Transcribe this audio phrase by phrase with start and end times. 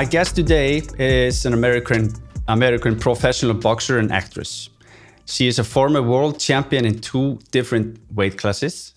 [0.00, 2.10] My guest today is an American
[2.48, 4.70] American professional boxer and actress.
[5.26, 8.94] She is a former world champion in two different weight classes.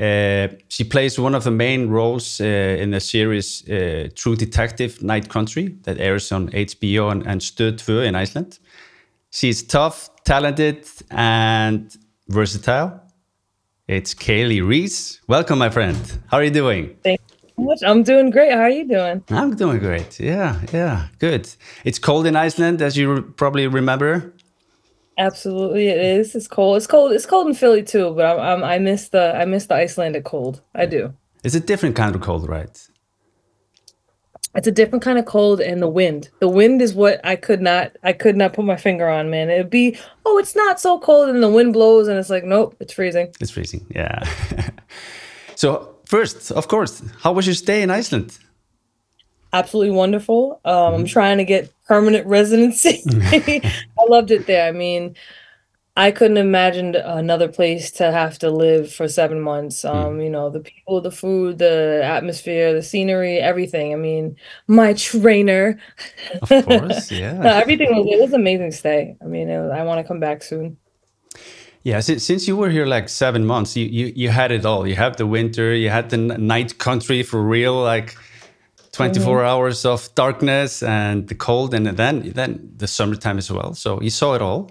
[0.00, 5.02] Uh, she plays one of the main roles uh, in the series uh, True Detective
[5.02, 8.60] Night Country that airs on HBO and, and Stöð 2 in Iceland.
[9.32, 11.92] She's tough, talented, and
[12.28, 13.00] versatile.
[13.88, 15.20] It's Kali Reis.
[15.26, 15.98] Welcome, my friend.
[16.28, 16.96] How are you doing?
[17.02, 17.20] Thank
[17.60, 17.82] much.
[17.84, 18.52] I'm doing great.
[18.52, 19.22] How are you doing?
[19.30, 20.18] I'm doing great.
[20.18, 21.48] Yeah, yeah, good.
[21.84, 24.32] It's cold in Iceland, as you probably remember.
[25.18, 26.34] Absolutely, it is.
[26.34, 26.78] It's cold.
[26.78, 27.12] It's cold.
[27.12, 28.14] It's cold in Philly too.
[28.14, 30.62] But I'm, I'm I miss the I miss the Icelandic cold.
[30.74, 31.12] I do.
[31.44, 32.88] It's a different kind of cold, right?
[34.54, 36.30] It's a different kind of cold, and the wind.
[36.40, 39.30] The wind is what I could not I could not put my finger on.
[39.30, 42.44] Man, it'd be oh, it's not so cold, and the wind blows, and it's like
[42.44, 43.32] nope, it's freezing.
[43.40, 43.86] It's freezing.
[43.94, 44.26] Yeah.
[45.54, 48.38] so first, of course, how was your stay in Iceland?
[49.52, 50.60] absolutely wonderful.
[50.64, 50.94] Um, mm-hmm.
[50.94, 53.02] I'm trying to get permanent residency.
[53.08, 54.68] I loved it there.
[54.68, 55.16] I mean,
[55.96, 59.82] I couldn't imagine another place to have to live for seven months.
[59.82, 59.94] Mm.
[59.94, 60.24] Um, mm.
[60.24, 63.92] You know, the people, the food, the atmosphere, the scenery, everything.
[63.92, 65.78] I mean, my trainer.
[66.42, 67.40] Of course, yeah.
[67.42, 69.16] everything was it was amazing stay.
[69.20, 70.76] I mean, was, I want to come back soon.
[71.82, 74.86] Yeah, since, since you were here like seven months, you, you you had it all.
[74.86, 78.16] You had the winter, you had the night country for real, like
[78.92, 79.46] 24 mm-hmm.
[79.46, 83.74] hours of darkness and the cold and then then the summertime as well.
[83.74, 84.70] So you saw it all.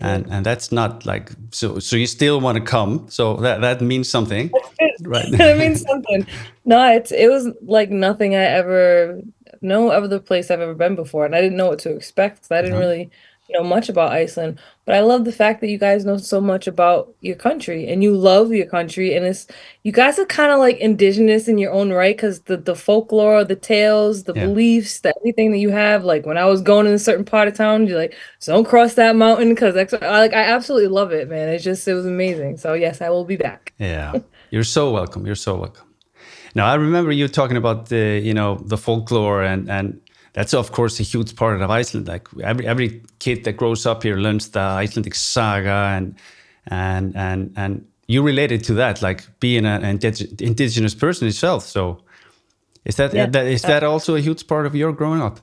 [0.00, 3.06] And and that's not like so so you still want to come.
[3.08, 4.50] So that that means something.
[5.02, 5.32] Right.
[5.32, 6.26] It means something.
[6.66, 9.18] No it's it was like nothing i ever
[9.62, 12.60] no other place i've ever been before and i didn't know what to expect i
[12.60, 12.80] didn't mm-hmm.
[12.80, 13.10] really
[13.52, 14.58] know much about Iceland,
[14.90, 18.02] but I love the fact that you guys know so much about your country and
[18.02, 19.14] you love your country.
[19.14, 19.46] And it's
[19.84, 23.44] you guys are kind of like indigenous in your own right because the the folklore,
[23.44, 24.46] the tales, the yeah.
[24.46, 26.02] beliefs, the everything that you have.
[26.02, 28.94] Like when I was going in a certain part of town, you're like, don't cross
[28.94, 31.48] that mountain because like I absolutely love it, man.
[31.50, 32.56] It's just it was amazing.
[32.56, 33.72] So yes, I will be back.
[33.78, 34.14] Yeah,
[34.50, 35.24] you're so welcome.
[35.24, 35.86] You're so welcome.
[36.56, 40.00] Now I remember you talking about the you know the folklore and and
[40.32, 42.08] that's of course a huge part of Iceland.
[42.08, 46.14] Like every every kid that grows up here learns the Icelandic saga, and
[46.66, 51.64] and and and you related to that, like being an indigenous person itself.
[51.64, 52.02] So
[52.84, 53.26] is that, yeah.
[53.26, 55.40] that is that also a huge part of your growing up?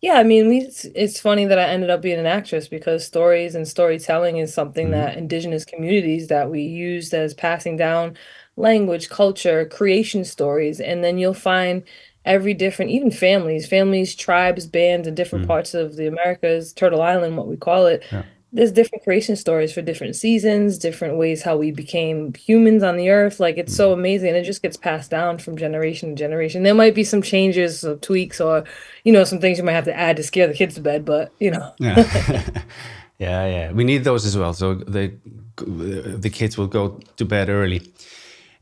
[0.00, 3.56] Yeah, I mean, we, it's funny that I ended up being an actress because stories
[3.56, 5.04] and storytelling is something mm -hmm.
[5.04, 8.16] that indigenous communities that we used as passing down
[8.56, 11.82] language, culture, creation stories, and then you'll find
[12.28, 15.48] every different, even families, families, tribes, bands in different mm.
[15.48, 18.04] parts of the Americas, Turtle Island, what we call it.
[18.12, 18.22] Yeah.
[18.52, 23.10] There's different creation stories for different seasons, different ways how we became humans on the
[23.10, 23.40] earth.
[23.40, 23.76] Like it's mm.
[23.76, 24.34] so amazing.
[24.34, 26.62] It just gets passed down from generation to generation.
[26.62, 28.64] There might be some changes, some tweaks, or
[29.04, 31.04] you know, some things you might have to add to scare the kids to bed,
[31.04, 31.74] but you know.
[31.78, 31.96] yeah.
[33.18, 33.72] yeah, yeah.
[33.72, 34.54] We need those as well.
[34.54, 35.12] So the
[35.56, 37.80] the kids will go to bed early.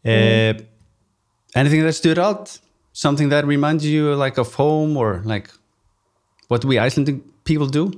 [0.04, 0.60] Mm.
[0.60, 0.62] Uh,
[1.54, 2.58] anything that stood out
[2.96, 5.50] something that reminds you like of home or like
[6.48, 7.92] what we Icelandic people do?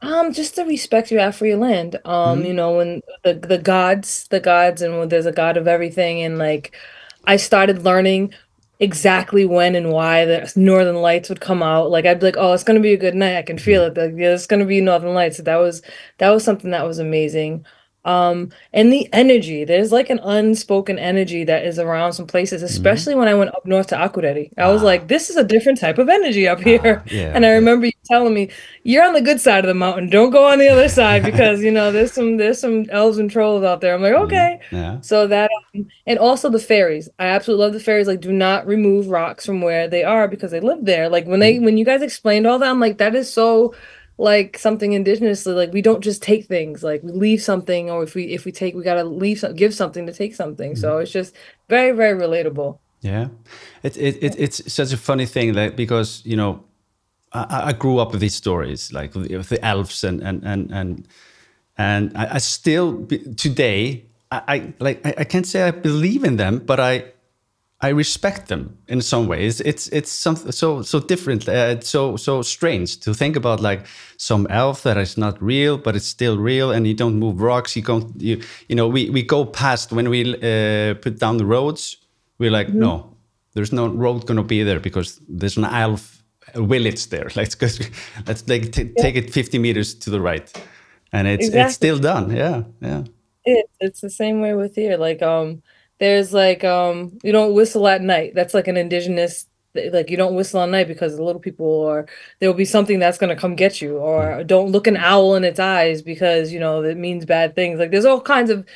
[0.00, 1.96] Um, just the respect you have for your land.
[2.04, 2.46] Um, mm-hmm.
[2.46, 6.22] you know, when the the gods, the gods, and when there's a god of everything,
[6.22, 6.76] and like
[7.24, 8.32] I started learning
[8.80, 12.52] exactly when and why the northern lights would come out like i'd be like oh
[12.52, 13.98] it's gonna be a good night i can feel mm-hmm.
[13.98, 15.82] it like, yeah, it's gonna be northern lights that was
[16.18, 17.66] that was something that was amazing
[18.04, 22.66] um and the energy there's like an unspoken energy that is around some places mm-hmm.
[22.66, 23.20] especially mm-hmm.
[23.20, 24.72] when i went up north to akureyri i ah.
[24.72, 27.50] was like this is a different type of energy up here ah, yeah, and i
[27.50, 28.48] remember you telling me
[28.84, 31.60] you're on the good side of the mountain don't go on the other side because
[31.60, 34.24] you know there's some there's some elves and trolls out there i'm like mm-hmm.
[34.24, 35.00] okay yeah.
[35.00, 38.64] so that um, and also the fairies i absolutely love the fairies like do not
[38.64, 41.64] remove rocks from where they are because they live there like when they mm-hmm.
[41.64, 43.74] when you guys explained all that i'm like that is so
[44.18, 48.16] like something indigenously like we don't just take things like we leave something or if
[48.16, 50.72] we if we take we got to leave some, give something to take something.
[50.72, 50.80] Mm-hmm.
[50.80, 51.34] so it's just
[51.68, 52.78] very very relatable.
[53.00, 53.28] Yeah.
[53.84, 56.64] It, it, it it's such a funny thing that because you know
[57.32, 61.08] I, I grew up with these stories like with the elves and and and and
[61.76, 63.06] and I, I still
[63.36, 67.12] today I, I like I, I can't say I believe in them but I
[67.80, 69.60] I respect them in some ways.
[69.60, 71.48] It's it's something so so different.
[71.48, 73.86] Uh, it's so so strange to think about like
[74.16, 77.76] some elf that is not real, but it's still real, and you don't move rocks.
[77.76, 81.46] You don't you you know we we go past when we uh, put down the
[81.46, 81.98] roads.
[82.38, 83.16] We're like mm no,
[83.54, 86.24] there's no road gonna be there because there's an elf
[86.54, 87.30] village there.
[87.36, 87.68] Let's go.
[88.26, 90.66] Let's like take it 50 meters to the right,
[91.12, 91.60] and it's exactly.
[91.60, 92.30] it's still done.
[92.34, 93.04] Yeah, yeah.
[93.44, 94.96] It, it's the same way with here.
[94.96, 95.62] Like um
[95.98, 98.32] there's like um you don't whistle at night.
[98.34, 99.46] That's like an indigenous
[99.92, 102.06] like you don't whistle at night because the little people or
[102.40, 103.98] there will be something that's going to come get you.
[103.98, 107.78] Or don't look an owl in its eyes because you know it means bad things.
[107.78, 108.66] Like there's all kinds of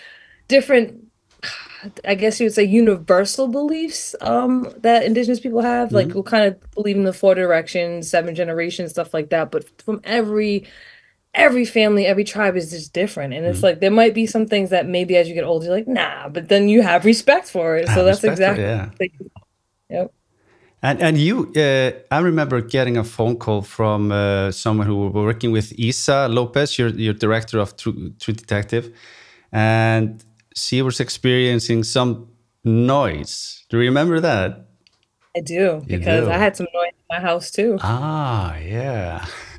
[0.49, 1.05] different
[2.05, 5.89] i guess you would say universal beliefs um that indigenous people have.
[5.89, 5.97] Mm-hmm.
[5.97, 9.51] like we kind of believe in the four directions seven generations stuff like that.
[9.51, 10.67] But from every
[11.35, 13.35] every family, every tribe is just different.
[13.35, 13.67] And it's mm-hmm.
[13.67, 16.29] like there might be some things that maybe as you get older, you're like, nah,
[16.29, 17.89] but then you have respect for it.
[17.89, 19.29] So that's exactly it, yeah.
[19.91, 20.15] Yep.
[20.85, 25.25] And and you, uh, I remember getting a phone call from uh, someone who were
[25.25, 28.93] working with Issa Lopez, your your director of True, True Detective,
[29.53, 30.25] and
[30.57, 32.27] she was experiencing some
[32.65, 33.65] noise.
[33.69, 34.67] Do you remember that?
[35.37, 36.33] I do because do.
[36.33, 37.79] I had some noise in my house too.
[37.81, 39.25] Ah, yeah.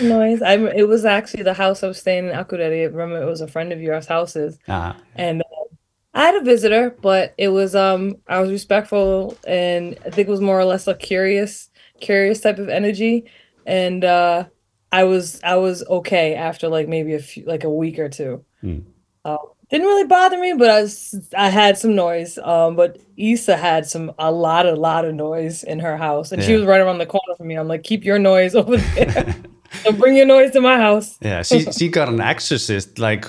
[0.00, 0.42] noise.
[0.42, 2.86] I it was actually the house I was staying in Akureyri.
[2.86, 4.94] Remember, it was a friend of yours' houses, uh-huh.
[5.14, 5.74] and uh,
[6.14, 10.30] I had a visitor, but it was um I was respectful, and I think it
[10.30, 13.30] was more or less a curious, curious type of energy,
[13.66, 14.46] and uh,
[14.92, 18.44] I was I was okay after like maybe a few like a week or two.
[18.62, 18.84] Mm.
[19.24, 19.36] Uh,
[19.68, 22.38] didn't really bother me, but I was I had some noise.
[22.38, 26.40] Um, but Issa had some a lot a lot of noise in her house, and
[26.40, 26.48] yeah.
[26.48, 27.56] she was right around the corner from me.
[27.56, 29.34] I'm like, keep your noise over there.
[29.84, 31.18] Don't bring your noise to my house.
[31.20, 33.26] Yeah, she she got an exorcist like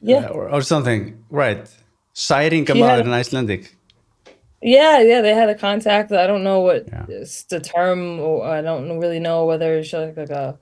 [0.00, 1.68] yeah or, or something, right?
[2.12, 3.76] Sighting about in Icelandic.
[4.62, 6.12] Yeah, yeah, they had a contact.
[6.12, 7.04] I don't know what yeah.
[7.06, 10.58] the term, or I don't really know whether it's like, like a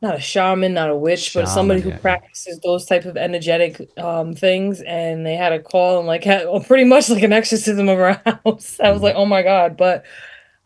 [0.00, 2.68] not a shaman, not a witch, shaman, but somebody who yeah, practices yeah.
[2.68, 4.80] those type of energetic um, things.
[4.82, 7.98] And they had a call and like had well, pretty much like an exorcism of
[7.98, 8.80] our house.
[8.80, 9.04] I was mm-hmm.
[9.04, 9.76] like, oh my god!
[9.76, 10.04] But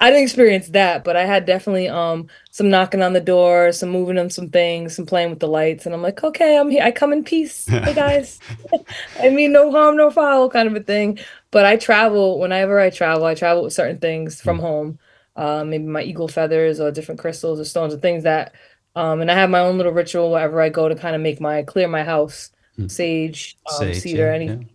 [0.02, 3.90] I didn't experience that, but I had definitely um some knocking on the door, some
[3.90, 6.82] moving on some things, some playing with the lights, and I'm like, okay, I'm here.
[6.82, 7.68] I come in peace.
[7.82, 8.40] Hey guys,
[9.20, 11.20] I mean no harm, no foul, kind of a thing.
[11.52, 13.26] But I travel whenever I travel.
[13.26, 14.62] I travel with certain things from mm.
[14.62, 14.98] home,
[15.36, 18.54] uh, maybe my eagle feathers or different crystals or stones or things that.
[18.96, 21.40] Um, and I have my own little ritual wherever I go to kind of make
[21.40, 22.90] my clear my house, mm.
[22.90, 24.62] sage, um, sage, cedar, yeah, anything.
[24.62, 24.71] Yeah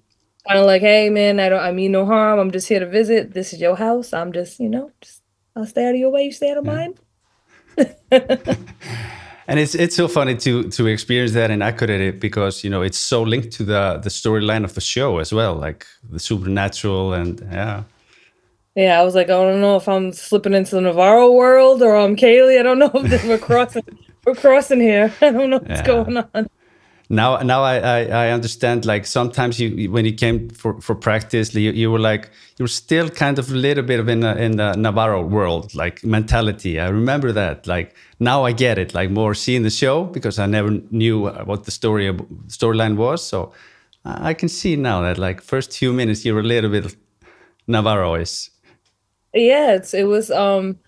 [0.48, 2.40] kind of like, hey man, I don't I mean no harm.
[2.40, 3.34] I'm just here to visit.
[3.34, 4.14] This is your house.
[4.14, 5.22] I'm just, you know, just
[5.56, 6.74] I'll stay out of your way, you stay out of yeah.
[6.74, 6.96] mine.
[9.48, 12.82] and it's it's so funny to to experience that and in Akureyri because you know
[12.82, 17.14] it's so linked to the the storyline of the show as well, like the supernatural
[17.14, 17.84] and yeah.
[18.76, 21.96] Yeah, I was like, I don't know if I'm slipping into the Navarro world or
[21.96, 22.60] I'm Kali.
[22.60, 23.84] I don't know if we're crossing
[24.26, 25.12] we're crossing here.
[25.22, 25.86] I don't know what's yeah.
[25.86, 26.50] going on
[27.10, 31.54] now now I, I, I understand like sometimes you when you came for for practice
[31.54, 34.36] you, you were like you were still kind of a little bit of in the,
[34.42, 36.80] in the Navarro world like mentality.
[36.80, 40.48] I remember that like now I get it like more seeing the show because I
[40.48, 42.12] never knew what the story
[42.48, 43.26] storyline was.
[43.26, 43.54] So
[44.04, 46.96] I can see now that like first few minutes you were a little bit
[47.68, 48.50] Navarro is
[49.34, 50.80] yeah it's, it was um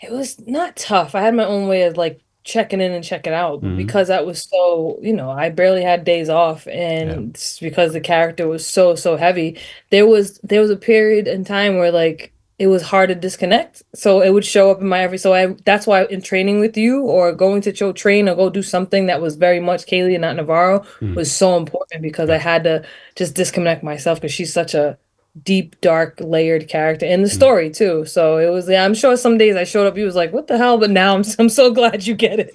[0.00, 1.14] it was not tough.
[1.14, 3.76] I had my own way of like checking in and checking out mm-hmm.
[3.76, 7.66] because that was so you know i barely had days off and yeah.
[7.66, 9.58] because the character was so so heavy
[9.90, 13.82] there was there was a period in time where like it was hard to disconnect
[13.94, 16.76] so it would show up in my every so i that's why in training with
[16.76, 20.14] you or going to show train or go do something that was very much kali
[20.14, 21.14] and not navarro mm-hmm.
[21.14, 22.84] was so important because i had to
[23.16, 24.98] just disconnect myself because she's such a
[25.42, 27.34] deep, dark, layered character in the mm.
[27.34, 28.04] story too.
[28.04, 28.68] So it was.
[28.68, 30.90] Yeah, I'm sure some days I showed up, he was like, "What the hell?" But
[30.90, 32.54] now I'm I'm so glad you get it.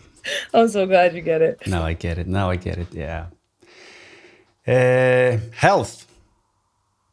[0.53, 1.65] I'm so glad you get it.
[1.67, 2.27] Now I get it.
[2.27, 2.87] Now I get it.
[2.93, 3.27] Yeah.
[4.67, 6.05] Uh, health.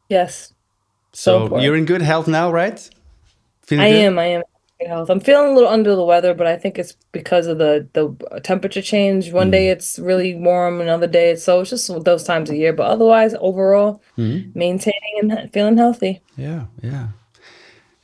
[0.09, 0.53] Yes.
[1.13, 2.89] So, so you're in good health now, right?
[3.61, 4.05] Feeling I good?
[4.05, 4.19] am.
[4.19, 4.43] I am
[4.85, 5.09] health.
[5.09, 8.41] I'm feeling a little under the weather, but I think it's because of the the
[8.41, 9.31] temperature change.
[9.31, 9.51] One mm.
[9.51, 12.73] day it's really warm, another day it's so it's just those times of year.
[12.73, 14.55] But otherwise, overall, mm.
[14.55, 16.21] maintaining and feeling healthy.
[16.35, 17.07] Yeah, yeah.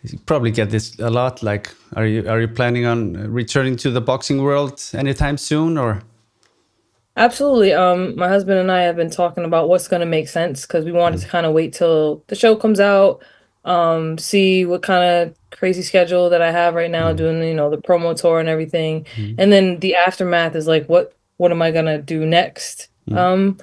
[0.04, 1.44] You probably get this a lot.
[1.44, 6.02] Like, are you are you planning on returning to the boxing world anytime soon, or?
[7.16, 7.74] Absolutely.
[7.74, 10.84] Um, my husband and I have been talking about what's going to make sense because
[10.84, 11.24] we wanted mm.
[11.24, 13.24] to kind of wait till the show comes out,
[13.66, 17.18] um, see what kind of crazy schedule that I have right now, mm.
[17.18, 19.36] doing you know the promo tour and everything, mm.
[19.38, 22.90] and then the aftermath is like, what what am I gonna do next?
[23.10, 23.18] Mm.
[23.18, 23.58] Um,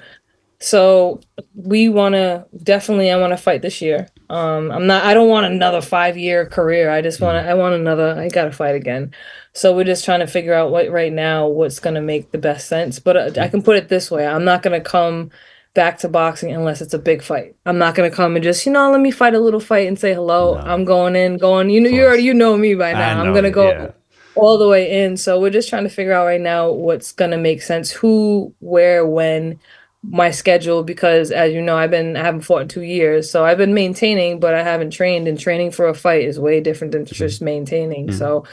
[0.59, 1.19] so
[1.55, 3.11] we want to definitely.
[3.11, 4.07] I want to fight this year.
[4.29, 5.03] Um, I'm not.
[5.03, 6.91] I don't want another five year career.
[6.91, 7.47] I just want to.
[7.47, 7.49] Mm.
[7.49, 8.19] I want another.
[8.19, 9.11] I gotta fight again.
[9.53, 12.67] So we're just trying to figure out what right now what's gonna make the best
[12.67, 12.99] sense.
[12.99, 13.51] But uh, I mm.
[13.51, 15.31] can put it this way: I'm not gonna come
[15.73, 17.55] back to boxing unless it's a big fight.
[17.65, 19.97] I'm not gonna come and just, you know, let me fight a little fight and
[19.97, 20.55] say hello.
[20.55, 20.61] No.
[20.61, 23.21] I'm going in, going, you know, you already you know me by now.
[23.21, 23.91] I'm gonna go yeah.
[24.35, 25.17] all the way in.
[25.17, 29.05] So we're just trying to figure out right now what's gonna make sense, who, where,
[29.05, 29.59] when.
[30.03, 33.45] my schedule because as you know I've been I haven't fought in 2 years so
[33.45, 36.93] I've been maintaining but I haven't trained and training for a fight is way different
[36.93, 37.45] than just mm-hmm.
[37.45, 38.17] maintaining mm-hmm.
[38.17, 38.43] so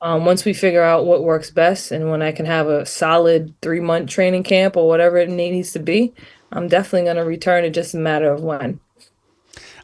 [0.00, 3.54] um, once we figure out what works best and when I can have a solid
[3.60, 6.14] 3 month training camp or whatever it needs to be
[6.52, 8.80] I'm definitely going to return it just a matter of when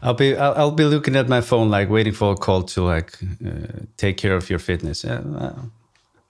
[0.03, 2.83] I'll be I'll, I'll, be looking at my phone like waiting for a call to
[2.83, 3.17] like
[3.47, 5.05] uh, take care of your fitness.
[5.05, 5.55] Yeah, uh,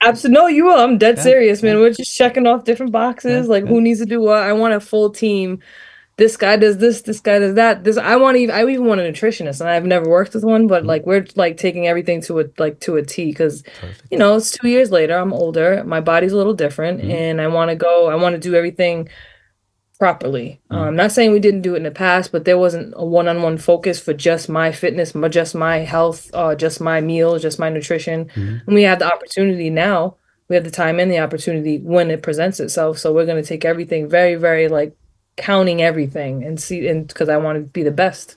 [0.01, 0.77] Absolutely, no, you will.
[0.77, 1.75] I'm dead yeah, serious, man.
[1.75, 1.81] Yeah.
[1.81, 4.43] We're just checking off different boxes, like who needs to do what.
[4.43, 5.59] I want a full team.
[6.17, 7.01] This guy does this.
[7.01, 7.83] This guy does that.
[7.83, 8.53] This I want even.
[8.53, 10.89] I even want a nutritionist, and I've never worked with one, but mm-hmm.
[10.89, 13.63] like we're like taking everything to a like to a T because
[14.11, 15.17] you know it's two years later.
[15.17, 15.83] I'm older.
[15.83, 17.09] My body's a little different, mm-hmm.
[17.09, 18.09] and I want to go.
[18.09, 19.09] I want to do everything
[20.03, 20.59] properly.
[20.69, 20.75] Mm.
[20.75, 23.57] Um, not saying we didn't do it in the past, but there wasn't a one-on-one
[23.57, 28.25] focus for just my fitness, just my health, uh, just my meals, just my nutrition.
[28.35, 28.67] Mm.
[28.67, 30.17] And we have the opportunity now.
[30.49, 32.97] We have the time and the opportunity when it presents itself.
[32.97, 34.93] So we're going to take everything very, very like
[35.37, 38.35] counting everything and see, and because I want to be the best.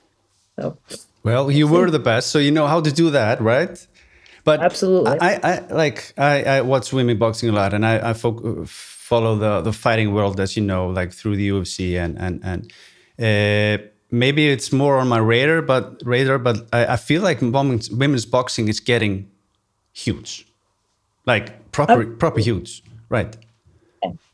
[0.57, 0.77] So.
[1.23, 3.75] Well, you were the best, so you know how to do that, right?
[4.45, 8.13] But absolutely, I, I like I, I watch women boxing a lot, and I, I
[8.13, 8.69] focus
[9.09, 12.61] follow the the fighting world, as you know, like through the UFC and and and.
[13.19, 17.89] Uh, maybe it's more on my radar, but radar, but I, I feel like women's,
[17.89, 19.29] women's boxing is getting
[19.93, 20.47] huge,
[21.25, 23.35] like proper proper huge, right?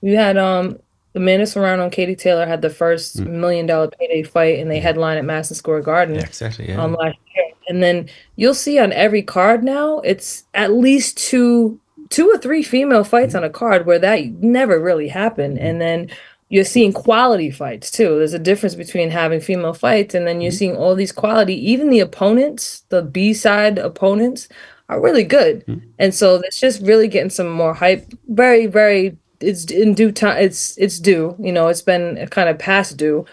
[0.01, 0.77] You had um
[1.15, 3.27] Amanda Serrano and Katie Taylor had the first mm.
[3.27, 6.15] million dollar payday fight, and they headline at Madison Square Garden.
[6.15, 6.67] Yeah, exactly.
[6.69, 6.81] Yeah.
[6.81, 11.79] Um, last year, and then you'll see on every card now, it's at least two
[12.13, 15.57] two or three female fights on a card where that never really happened.
[15.57, 16.11] And then
[16.49, 18.19] you're seeing quality fights too.
[18.19, 20.57] There's a difference between having female fights and then you're mm-hmm.
[20.57, 24.47] seeing all these quality, even the opponents, the B side opponents
[24.89, 25.65] are really good.
[25.65, 25.87] Mm-hmm.
[25.97, 28.05] And so it's just really getting some more hype.
[28.27, 31.35] Very, very it's in due time it's it's due.
[31.39, 33.25] You know, it's been kind of past due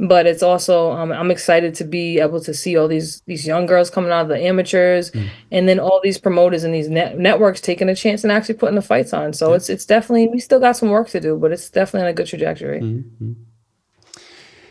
[0.00, 3.66] but it's also um, I'm excited to be able to see all these these young
[3.66, 5.28] girls coming out of the amateurs, mm.
[5.50, 8.76] and then all these promoters and these net- networks taking a chance and actually putting
[8.76, 9.32] the fights on.
[9.32, 9.56] So yeah.
[9.56, 12.14] it's it's definitely we still got some work to do, but it's definitely on a
[12.14, 12.80] good trajectory.
[12.80, 13.32] Mm-hmm.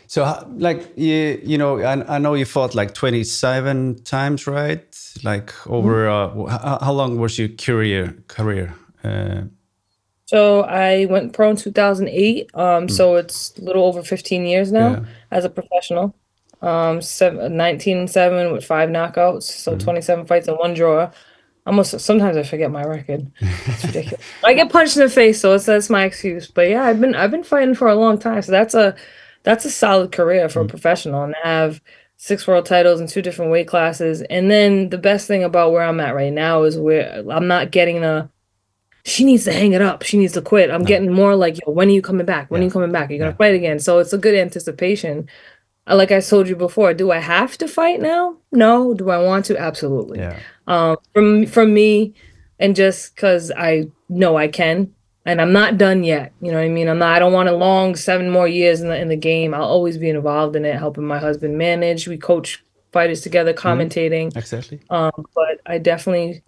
[0.06, 4.82] So like you you know I, I know you fought like 27 times, right?
[5.22, 6.40] Like over mm-hmm.
[6.40, 8.74] uh, how, how, long was your career career?
[9.04, 9.42] Uh,
[10.28, 12.50] so I went pro in 2008.
[12.52, 12.90] Um, mm.
[12.90, 15.04] So it's a little over 15 years now yeah.
[15.30, 16.14] as a professional.
[16.60, 19.44] Um, seven, 19 and 7 with five knockouts.
[19.44, 19.82] So mm.
[19.82, 21.10] 27 fights and one draw.
[21.66, 23.30] Almost sometimes I forget my record.
[23.40, 24.22] It's ridiculous.
[24.44, 26.46] I get punched in the face, so it's, that's my excuse.
[26.46, 28.42] But yeah, I've been I've been fighting for a long time.
[28.42, 28.94] So that's a
[29.44, 30.66] that's a solid career for mm.
[30.66, 31.80] a professional and have
[32.18, 34.20] six world titles in two different weight classes.
[34.28, 37.70] And then the best thing about where I'm at right now is where I'm not
[37.70, 38.28] getting the
[39.08, 40.02] she needs to hang it up.
[40.02, 40.70] She needs to quit.
[40.70, 40.86] I'm no.
[40.86, 42.50] getting more like, yo, when are you coming back?
[42.50, 42.66] When yeah.
[42.66, 43.10] are you coming back?
[43.10, 43.36] You're gonna yeah.
[43.36, 43.78] fight again.
[43.78, 45.28] So it's a good anticipation.
[45.88, 48.36] Uh, like I told you before, do I have to fight now?
[48.52, 48.94] No.
[48.94, 49.58] Do I want to?
[49.58, 50.18] Absolutely.
[50.18, 50.38] Yeah.
[50.66, 52.14] Um, from from me,
[52.58, 54.92] and just because I know I can,
[55.24, 56.32] and I'm not done yet.
[56.40, 56.88] You know what I mean?
[56.88, 57.16] I'm not.
[57.16, 59.54] I don't want a long seven more years in the in the game.
[59.54, 62.06] I'll always be involved in it, helping my husband manage.
[62.06, 62.62] We coach
[62.92, 63.68] fighters together, mm-hmm.
[63.68, 64.28] commentating.
[64.28, 64.38] Mm-hmm.
[64.38, 64.80] Exactly.
[64.90, 66.42] Um, but I definitely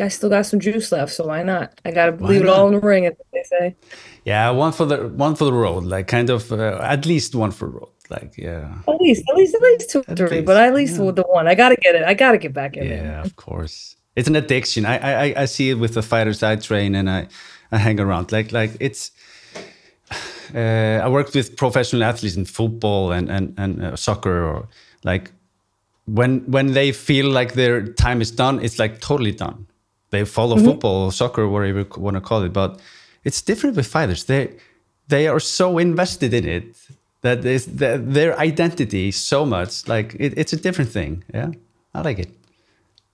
[0.00, 1.80] I still got some juice left, so why not?
[1.84, 3.76] I gotta leave it all in the ring, as they say.
[4.24, 7.50] Yeah, one for the one for the road, like kind of uh, at least one
[7.50, 8.78] for the road, like yeah.
[8.88, 11.10] At least, at least, at least two, at three, least, but at least yeah.
[11.12, 11.46] the one.
[11.46, 12.04] I gotta get it.
[12.04, 12.84] I gotta get back in.
[12.84, 13.20] Yeah, there.
[13.20, 13.96] of course.
[14.16, 14.86] It's an addiction.
[14.86, 17.28] I, I I see it with the fighters I train and I
[17.70, 18.32] I hang around.
[18.32, 19.10] Like like it's.
[20.54, 24.68] Uh, I worked with professional athletes in football and and and uh, soccer or
[25.02, 25.32] like
[26.04, 29.66] when when they feel like their time is done, it's like totally done
[30.16, 30.66] they follow mm-hmm.
[30.66, 32.52] football, soccer, whatever you want to call it.
[32.52, 32.80] But
[33.24, 34.24] it's different with fighters.
[34.24, 34.56] They
[35.08, 36.76] they are so invested in it
[37.22, 39.86] that is their identity so much.
[39.88, 41.24] Like it, it's a different thing.
[41.34, 41.50] Yeah,
[41.94, 42.30] I like it.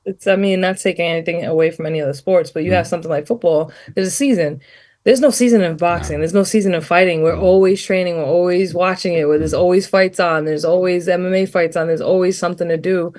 [0.04, 2.74] It's I mean not taking anything away from any of the sports, but you mm.
[2.74, 3.72] have something like football.
[3.94, 4.60] There's a season.
[5.04, 6.16] There's no season of boxing.
[6.16, 6.20] No.
[6.20, 7.22] There's no season of fighting.
[7.22, 7.42] We're no.
[7.42, 8.16] always training.
[8.18, 9.26] We're always watching it.
[9.26, 9.58] Where there's mm.
[9.58, 10.44] always fights on.
[10.44, 11.88] There's always MMA fights on.
[11.88, 13.12] There's always something to do.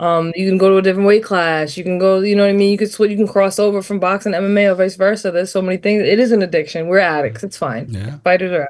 [0.00, 1.76] Um, you can go to a different weight class.
[1.76, 2.70] You can go, you know what I mean?
[2.70, 5.30] You can switch, you can cross over from boxing to MMA or vice versa.
[5.30, 6.02] There's so many things.
[6.02, 6.86] It is an addiction.
[6.86, 7.42] We're addicts.
[7.42, 7.88] It's fine.
[7.90, 8.18] Yeah.
[8.18, 8.68] Fighters are.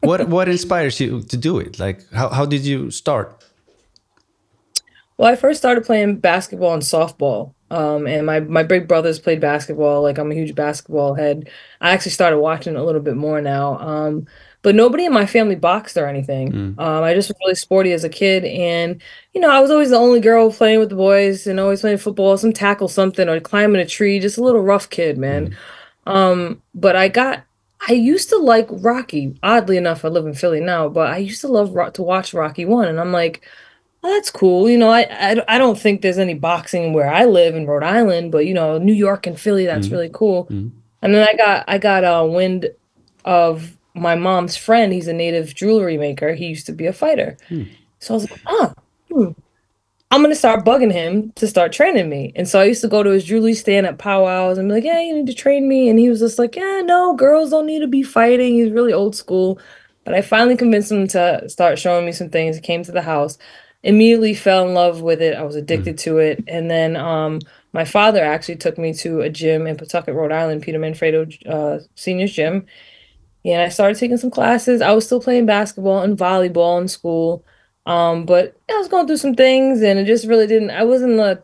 [0.00, 1.78] what what inspires you to do it?
[1.78, 3.44] Like how how did you start?
[5.16, 7.54] Well, I first started playing basketball and softball.
[7.70, 10.02] Um, and my my big brothers played basketball.
[10.02, 11.48] Like I'm a huge basketball head.
[11.80, 13.78] I actually started watching a little bit more now.
[13.78, 14.26] Um,
[14.64, 16.50] but nobody in my family boxed or anything.
[16.52, 16.78] Mm.
[16.80, 19.00] Um, I just was really sporty as a kid, and
[19.32, 21.98] you know, I was always the only girl playing with the boys and always playing
[21.98, 25.56] football, some tackle something or climbing a tree, just a little rough kid, man.
[26.06, 26.12] Mm.
[26.12, 27.44] Um, but I got
[27.88, 29.36] I used to like Rocky.
[29.42, 32.64] Oddly enough, I live in Philly now, but I used to love to watch Rocky
[32.64, 33.46] One, and I'm like,
[34.02, 34.68] oh, that's cool.
[34.70, 37.82] You know, I, I I don't think there's any boxing where I live in Rhode
[37.84, 39.94] Island, but you know, New York and Philly, that's Mm-hmm.
[39.94, 40.46] really cool.
[41.02, 42.70] And then I got I got a wind
[43.26, 44.92] of my mom's friend.
[44.92, 46.34] He's a native jewelry maker.
[46.34, 47.36] He used to be a fighter.
[48.00, 48.74] So I was like, ah,
[49.10, 49.30] hmm.
[50.10, 52.32] I'm gonna start bugging him to start training me.
[52.36, 54.84] And so I used to go to his jewelry stand at powwows and be like,
[54.84, 55.88] yeah, you need to train me.
[55.88, 58.54] And he was just like, yeah, no, girls don't need to be fighting.
[58.54, 59.58] He's really old school.
[60.04, 62.56] But I finally convinced him to start showing me some things.
[62.56, 63.38] He came to the house,
[63.82, 65.34] immediately fell in love with it.
[65.34, 66.44] I was addicted to it.
[66.46, 67.40] And then um,
[67.72, 71.80] my father actually took me to a gym in Pawtucket, Rhode Island, Peter Manfredo uh,
[71.96, 72.66] Seniors Gym.
[73.44, 74.80] And I started taking some classes.
[74.82, 77.44] I was still playing basketball and volleyball in school.
[77.86, 81.20] Um, but I was going through some things and it just really didn't, I wasn't
[81.20, 81.40] a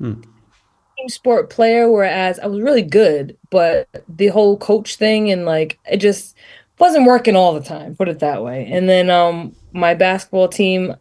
[0.97, 5.79] team sport player, whereas I was really good, but the whole coach thing and like
[5.91, 6.37] it just
[6.79, 8.69] wasn't working all the time, put it that way.
[8.71, 10.97] And then um my basketball team,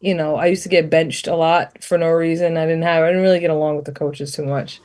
[0.00, 2.56] you know, I used to get benched a lot for no reason.
[2.56, 4.80] I didn't have I didn't really get along with the coaches too much.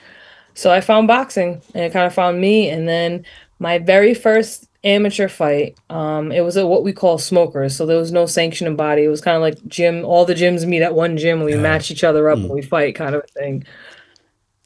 [0.55, 2.69] So I found boxing and it kind of found me.
[2.69, 3.25] And then
[3.59, 7.75] my very first amateur fight, um, it was a what we call smokers.
[7.75, 9.03] So there was no sanctioning body.
[9.03, 11.91] It was kind of like gym, all the gyms meet at one gym, we match
[11.91, 12.43] each other up mm.
[12.43, 13.65] and we fight kind of a thing.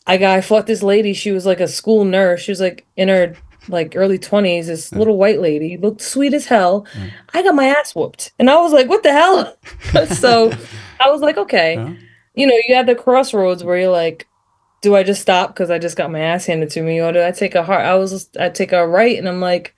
[0.06, 2.42] I got I fought this lady, she was like a school nurse.
[2.42, 3.36] She was like in her
[3.70, 4.98] like early 20s, this mm.
[4.98, 6.86] little white lady, looked sweet as hell.
[6.94, 7.12] Mm.
[7.34, 8.34] I got my ass whooped.
[8.38, 9.58] And I was like, what the hell?
[10.08, 10.52] so
[11.00, 11.76] I was like, okay.
[11.76, 11.94] Yeah.
[12.36, 14.28] You know, you have the crossroads where you're like,
[14.82, 17.24] do I just stop because I just got my ass handed to me, or do
[17.24, 17.86] I take a hard?
[17.86, 19.74] I was I take a right, and I'm like,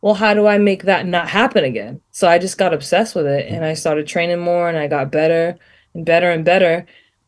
[0.00, 2.00] well, how do I make that not happen again?
[2.12, 5.10] So I just got obsessed with it, and I started training more, and I got
[5.10, 5.56] better
[5.94, 6.86] and better and better.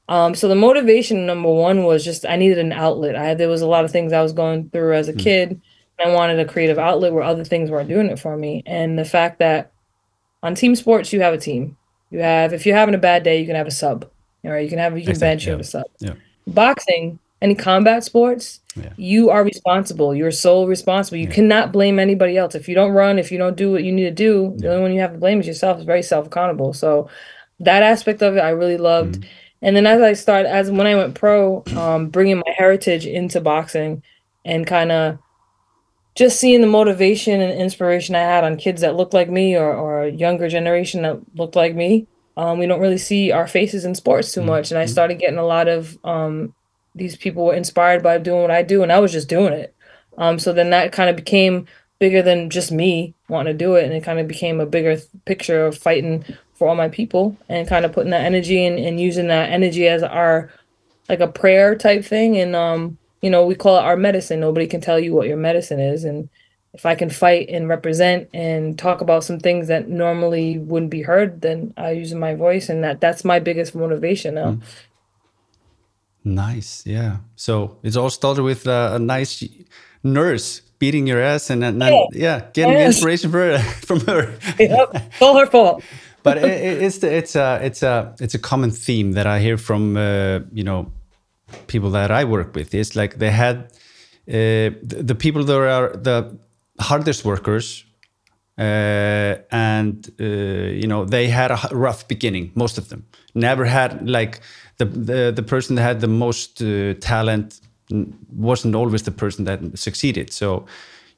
[0.09, 3.17] Um, so the motivation number one was just I needed an outlet.
[3.17, 5.61] I there was a lot of things I was going through as a kid,
[5.99, 8.63] and I wanted a creative outlet where other things weren't doing it for me.
[8.67, 9.73] And the fact that
[10.43, 11.77] on team sports you have a team,
[12.11, 14.11] you have if you're having a bad day, you can have a sub.
[14.45, 16.15] All right, you can have you can Exactly, bench, you have a sub Yeah.
[16.47, 18.91] boxing, any combat sports, Yeah.
[18.97, 20.15] you are responsible.
[20.15, 21.19] You're sole responsible.
[21.19, 22.55] You cannot blame anybody else.
[22.55, 24.83] If you don't run, if you don't do what you need to do, the only
[24.83, 25.79] one you have to blame is yourself.
[25.79, 26.73] It's very self accountable.
[26.73, 27.09] So
[27.61, 29.25] that aspect of it, I really loved.
[29.63, 33.41] And then as I started, as when I went pro, um, bringing my heritage into
[33.41, 34.03] boxing
[34.45, 35.19] and kind of
[36.15, 39.73] just seeing the motivation and inspiration I had on kids that looked like me or,
[39.73, 42.07] or a younger generation that looked like me.
[42.37, 44.71] Um, we don't really see our faces in sports too much.
[44.71, 46.55] And I started getting a lot of um,
[46.95, 49.75] these people were inspired by doing what I do, and I was just doing it.
[50.19, 51.67] Um, so then that kind of became
[51.99, 54.99] bigger than just me wanting to do it, and it kind of became a bigger
[55.25, 56.25] picture of fighting
[56.55, 59.89] for all my people and kind of putting that energy in and using that energy
[59.89, 60.51] as our
[61.09, 62.37] like a prayer type thing.
[62.37, 64.41] And um, you know, we call it our medicine.
[64.41, 66.29] Nobody can tell you what your medicine is, and
[66.73, 71.03] if I can fight and represent and talk about some things that normally wouldn't be
[71.03, 74.59] heard, then I use my voice, and that that's my biggest motivation now.
[76.25, 77.17] Nice, yeah.
[77.37, 79.43] So it's all started with uh, a nice
[80.03, 82.95] nurse beating your ass, and then yeah, yeah getting Yes.
[82.97, 84.35] inspiration for, from her.
[84.59, 85.83] Yep, all her fault.
[86.23, 89.41] but it, it- it's the, it's a it's a it's a common theme that I
[89.41, 90.93] hear from uh, you know
[91.67, 92.75] people that I work with.
[92.75, 93.57] It's like they had
[94.29, 96.39] uh, the, the people that are the
[96.81, 97.85] hardest workers.
[98.59, 102.51] Uh, and uh, you know they had a rough beginning.
[102.55, 104.41] Most of them never had like
[104.81, 107.61] the the, the person that had the most uh, talent
[108.51, 110.33] wasn't always the person that succeeded.
[110.33, 110.67] So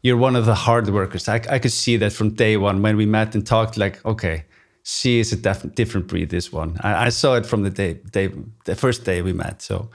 [0.02, 1.28] you're one of the hard workers.
[1.28, 3.76] I, I could see that from day one when we met and talked.
[3.76, 4.44] Like, okay,
[4.82, 6.30] she is a def- different breed.
[6.30, 8.30] This one, I, I saw it from the day, day,
[8.64, 9.62] the first day we met.
[9.62, 9.90] So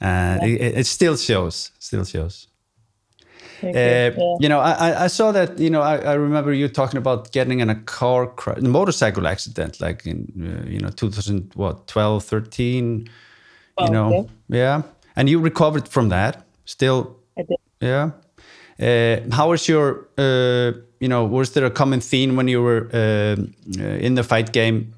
[0.00, 2.48] uh, it, it still shows, still shows.
[3.62, 4.48] Uh, you.
[4.48, 5.58] Know, I, I- I saw that.
[5.58, 9.80] You know, I, I remember you talking about getting in a car crash, motorcycle accident,
[9.80, 10.26] like in
[10.66, 13.08] uh, you know 2000 what 12, 13.
[13.76, 14.28] Oh, you know, okay.
[14.48, 14.82] yeah,
[15.16, 16.46] and you recovered from that.
[16.64, 17.56] Still, I did.
[17.80, 18.10] yeah.
[18.80, 22.88] Uh, how was your, uh, you know, was there a common theme when you were
[22.92, 23.36] uh,
[23.80, 24.92] uh, in the fight game?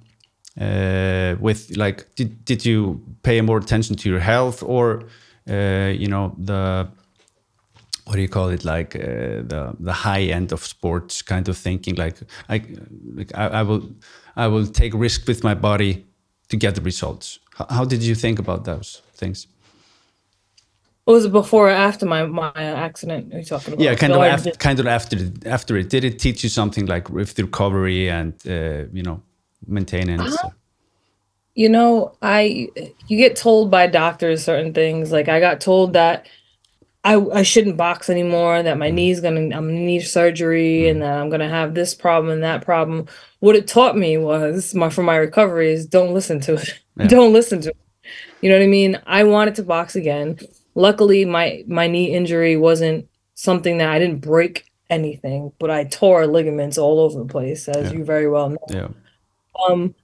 [0.58, 5.02] Uh, with like, did did you pay more attention to your health or,
[5.50, 6.88] uh, you know, the
[8.06, 11.56] what do you call it like uh, the the high end of sports kind of
[11.58, 12.16] thinking like
[12.48, 12.62] I
[13.14, 13.82] like I, I will
[14.36, 16.06] I will take risk with my body
[16.48, 17.40] to get the results.
[17.56, 19.48] How, how did you think about those things?
[21.06, 23.34] Was it before or after my my accident?
[23.34, 23.82] Are you talking about?
[23.82, 25.90] Yeah, kind of No, after, kind of after after it.
[25.90, 29.20] Did it teach you something like with the recovery and uh, you know
[29.66, 30.36] maintenance?
[31.54, 32.68] You know, I
[33.08, 35.10] you get told by doctors certain things.
[35.10, 36.26] Like I got told that
[37.06, 41.18] I, I shouldn't box anymore, that my knee's gonna I'm gonna need surgery and that
[41.18, 43.06] I'm gonna have this problem and that problem.
[43.38, 46.68] What it taught me was my for my recovery is don't listen to it.
[46.98, 47.08] Yeah.
[47.08, 47.76] don't listen to it.
[48.40, 48.98] You know what I mean?
[49.06, 50.38] I wanted to box again.
[50.74, 56.26] Luckily my my knee injury wasn't something that I didn't break anything, but I tore
[56.26, 57.98] ligaments all over the place, as Yeah.
[57.98, 58.88] you very well know Yeah.
[59.68, 59.94] um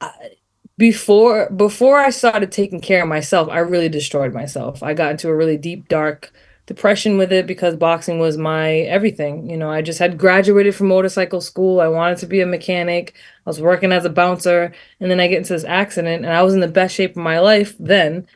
[0.00, 0.36] I-
[0.78, 4.82] before before I started taking care of myself, I really destroyed myself.
[4.82, 6.32] I got into a really deep dark
[6.74, 9.50] depression with it because boxing was my everything.
[9.50, 11.80] You know, I just had graduated from motorcycle school.
[11.80, 13.14] I wanted to be a mechanic.
[13.46, 16.42] I was working as a bouncer and then I get into this accident and I
[16.42, 18.26] was in the best shape of my life then.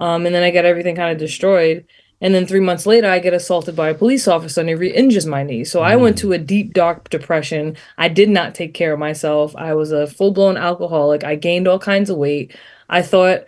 [0.00, 1.84] Um and then I get everything kind of destroyed.
[2.22, 5.26] And then three months later, I get assaulted by a police officer and he re-injures
[5.26, 5.64] my knee.
[5.64, 7.76] So I went to a deep, dark depression.
[7.98, 9.54] I did not take care of myself.
[9.56, 11.24] I was a full-blown alcoholic.
[11.24, 12.56] I gained all kinds of weight.
[12.88, 13.44] I thought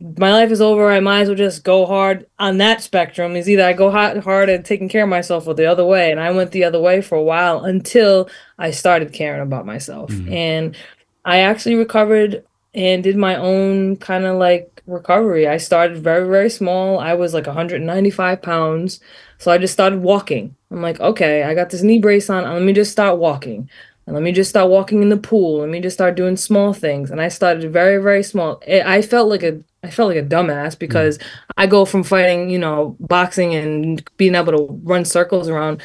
[0.00, 0.90] my life is over.
[0.90, 3.34] I might as well just go hard on that spectrum.
[3.34, 6.10] Is either I go hard, hard and taking care of myself or the other way.
[6.10, 8.28] And I went the other way for a while until
[8.58, 10.10] I started caring about myself.
[10.10, 10.32] Mm-hmm.
[10.32, 10.76] And
[11.24, 15.48] I actually recovered and did my own kind of like recovery.
[15.48, 16.98] I started very, very small.
[16.98, 19.00] I was like 195 pounds.
[19.38, 20.54] So I just started walking.
[20.70, 22.44] I'm like, okay, I got this knee brace on.
[22.44, 23.70] Let me just start walking.
[24.06, 25.60] And let me just start walking in the pool.
[25.60, 27.10] Let me just start doing small things.
[27.10, 28.62] And I started very, very small.
[28.66, 30.78] I felt like a I felt like a dumbass mm.
[30.78, 31.18] because
[31.56, 35.82] I go from fighting, you know, boxing and being able to run circles around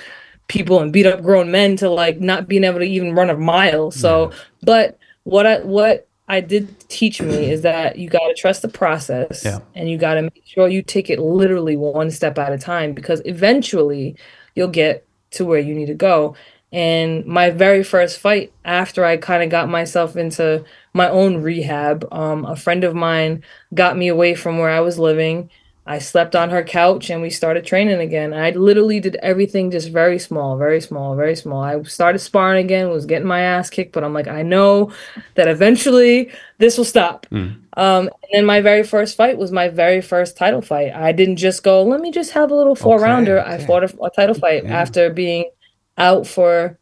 [0.47, 3.37] people and beat up grown men to like not being able to even run a
[3.37, 3.89] mile.
[3.89, 4.31] So,
[4.61, 8.69] but what I what I did teach me is that you got to trust the
[8.69, 9.59] process Yeah.
[9.75, 12.93] and you got to make sure you take it literally one step at a time
[12.93, 14.15] because eventually
[14.55, 16.35] you'll get to where you need to go.
[16.71, 22.07] And my very first fight after I kind of got myself into my own rehab,
[22.13, 25.49] um, a friend of mine got me away from where I was living.
[25.85, 28.33] I slept on her couch and we started training again.
[28.33, 31.61] I literally did everything just very small, very small, very small.
[31.61, 34.91] I started sparring again, was getting my ass kicked, but I'm like, I know
[35.35, 37.25] that eventually this will stop.
[37.31, 40.93] Um, and then my very first fight was my very first title fight.
[40.93, 43.41] I didn't just go, let me just have a little four rounder.
[43.41, 44.79] I fought a, a title fight Yeah.
[44.79, 45.49] after being
[46.01, 46.79] out for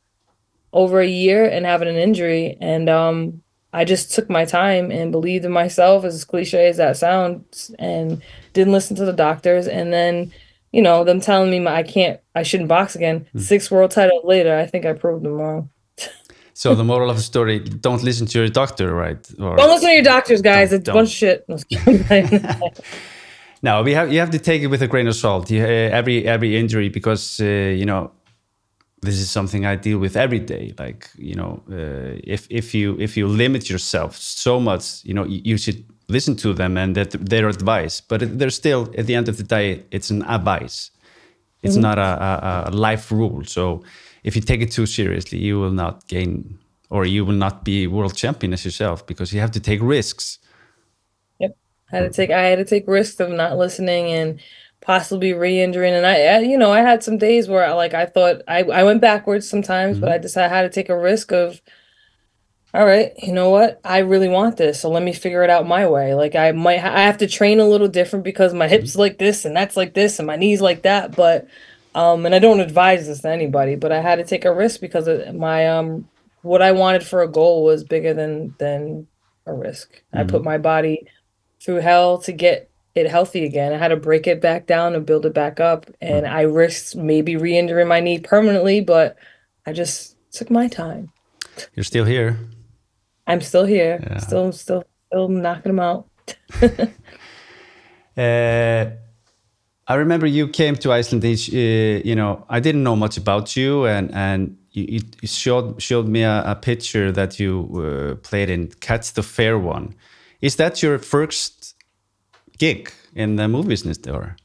[0.71, 2.58] over a year and having an injury.
[2.62, 3.41] And um,
[3.73, 8.21] I just took my time and believed in myself, as cliche as that sounds, and
[8.53, 9.67] didn't listen to the doctors.
[9.67, 10.32] And then,
[10.71, 13.27] you know, them telling me my, I can't, I shouldn't box again.
[13.34, 13.39] Hmm.
[13.39, 15.69] Six world titles later, I think I proved them wrong.
[16.53, 19.25] So the moral of the story: don't listen to your doctor, right?
[19.39, 20.73] Or Don't listen to your doctors, guys.
[20.73, 21.45] It's a bunch of shit.
[21.47, 21.55] No,
[23.62, 25.49] no, we have you have to take it with a grain of salt.
[25.49, 25.67] You, uh,
[25.99, 28.12] every every injury, because uh, you know
[29.01, 30.73] this is something I deal with every day.
[30.77, 35.25] Like you know, uh, if if you if you limit yourself so much, you know,
[35.25, 38.01] you, you should listen to them and that their advice.
[38.01, 40.91] But they're still at the end of the day, it's an advice.
[41.62, 43.43] It's not a, a, a life rule.
[43.43, 43.83] So
[44.23, 46.57] if you take it too seriously, you will not gain
[46.89, 50.39] or you will not be world champion as yourself because you have to take risks.
[51.39, 51.57] Yep.
[51.91, 54.39] I had to take I had to take risks of not listening and
[54.89, 55.93] possibly re-injuring.
[55.93, 58.63] And I, I you know I had some days where I, like I thought I,
[58.63, 61.62] I went backwards sometimes but I decided I had to take a risk of
[62.73, 63.80] all right you know what?
[63.84, 66.15] I really want this so let me figure it out my way.
[66.15, 69.19] Like I might ha- I have to train a little different because my hips like
[69.19, 71.47] this and that's like this and my knees like that but
[71.93, 74.82] um and I don't advise this to anybody but I had to take a risk
[74.82, 76.10] because of my um
[76.41, 79.06] what I wanted for a goal was bigger than than
[79.45, 80.02] a risk.
[80.12, 81.06] I put my body
[81.62, 82.68] through hell to get
[82.99, 83.73] it healthy again.
[83.73, 85.85] I had to break it back down and build it back up.
[86.01, 89.15] And I risked maybe re injuring my knee permanently, but
[89.65, 91.12] I just took my time.
[91.75, 92.38] You're still here.
[93.27, 94.17] I'm still here, Yeah.
[94.17, 96.07] still, still, still knocking them out.
[98.17, 98.91] Uh,
[99.88, 101.23] I remember you came to Iceland.
[101.23, 105.81] Uh, you know, I didn't know much about you, and and you, you you showed
[105.81, 109.95] showed me a, a picture that you uh, played in Catch the Fair One.
[110.41, 111.58] Is that your first
[112.59, 114.35] gig in the movie business, or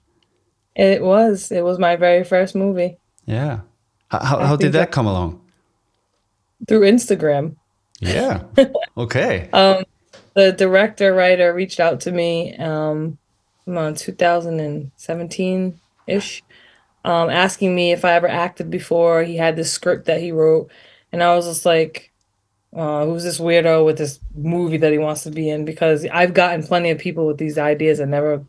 [0.74, 2.96] It was, it was my very first movie
[3.26, 3.60] yeah?
[4.08, 5.40] How, how, how did that that- come along?
[6.68, 7.56] through Instagram.
[8.00, 8.42] Yeah.
[8.96, 9.48] okay.
[9.52, 9.84] um,
[10.34, 13.18] the director writer reached out to me um
[13.68, 16.42] around 2017 ish
[17.04, 19.22] um asking me if I ever acted before.
[19.24, 20.70] He had this script that he wrote
[21.12, 22.12] and I was just like
[22.74, 25.64] uh, who's this weirdo with this movie that he wants to be in?
[25.64, 28.44] Because I've gotten plenty of people with these ideas that never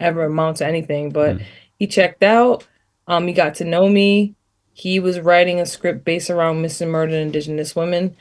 [0.00, 1.10] ever amount to anything.
[1.10, 1.40] But
[1.78, 2.66] he checked out.
[3.06, 4.34] Um, he got to know me.
[4.72, 8.16] He was writing a script based around missing murdered Indigenous women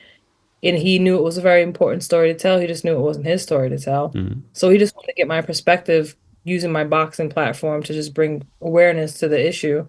[0.63, 2.59] and he knew it was a very important story to tell.
[2.59, 4.11] He just knew it wasn't his story to tell.
[4.53, 8.47] So he just wanted to get my perspective using my boxing platform to just bring
[8.61, 9.87] awareness to the issue.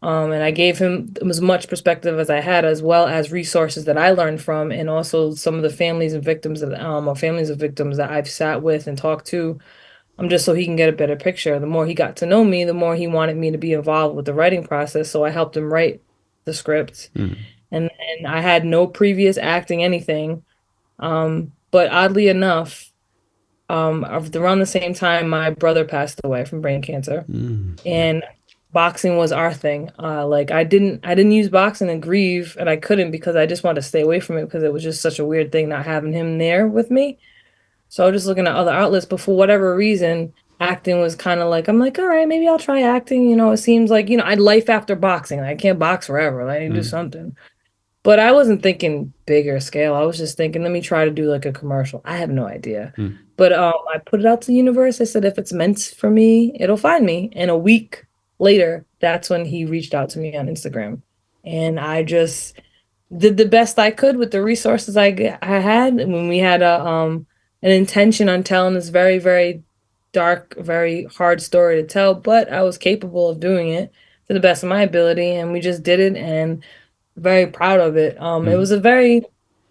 [0.00, 3.84] Um, and I gave him as much perspective as I had, as well as resources
[3.86, 7.16] that I learned from, and also some of the families and victims that um, or
[7.16, 9.58] families of victims that I've sat with and talked to.
[10.18, 11.58] Um, just so he can get a better picture.
[11.60, 14.16] The more he got to know me, the more he wanted me to be involved
[14.16, 15.08] with the writing process.
[15.08, 16.02] So I helped him write
[16.44, 17.36] the script, mm.
[17.70, 20.42] and and I had no previous acting anything.
[20.98, 22.92] Um, but oddly enough,
[23.68, 27.78] um, around the same time, my brother passed away from brain cancer, mm.
[27.86, 28.24] and
[28.72, 29.90] boxing was our thing.
[29.98, 33.46] Uh, like I didn't I didn't use boxing and grieve, and I couldn't because I
[33.46, 35.68] just wanted to stay away from it because it was just such a weird thing
[35.68, 37.18] not having him there with me.
[37.88, 41.40] So I was just looking at other outlets, but for whatever reason, acting was kind
[41.40, 43.28] of like I'm like, all right, maybe I'll try acting.
[43.28, 45.40] You know, it seems like you know I'd life after boxing.
[45.40, 46.44] I can't box forever.
[46.44, 46.82] Like, I need to mm.
[46.82, 47.36] do something.
[48.04, 49.94] But I wasn't thinking bigger scale.
[49.94, 52.00] I was just thinking, let me try to do like a commercial.
[52.04, 52.94] I have no idea.
[52.96, 53.18] Mm.
[53.36, 55.00] But um, I put it out to the universe.
[55.00, 57.30] I said, if it's meant for me, it'll find me.
[57.32, 58.06] In a week
[58.38, 61.02] later, that's when he reached out to me on Instagram.
[61.44, 62.60] And I just
[63.16, 65.96] did the best I could with the resources I, I had.
[65.96, 67.26] when we had a um
[67.62, 69.62] an intention on telling this very, very
[70.12, 73.92] dark, very hard story to tell, but I was capable of doing it
[74.28, 75.32] to the best of my ability.
[75.32, 76.62] And we just did it and
[77.16, 78.20] very proud of it.
[78.20, 78.52] Um, mm.
[78.52, 79.22] It was a very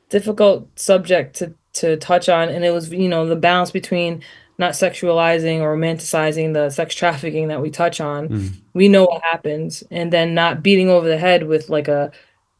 [0.09, 2.49] difficult subject to, to touch on.
[2.49, 4.21] And it was, you know, the balance between
[4.57, 8.27] not sexualizing or romanticizing the sex trafficking that we touch on.
[8.29, 8.53] Mm.
[8.73, 12.11] We know what happens, and then not beating over the head with like a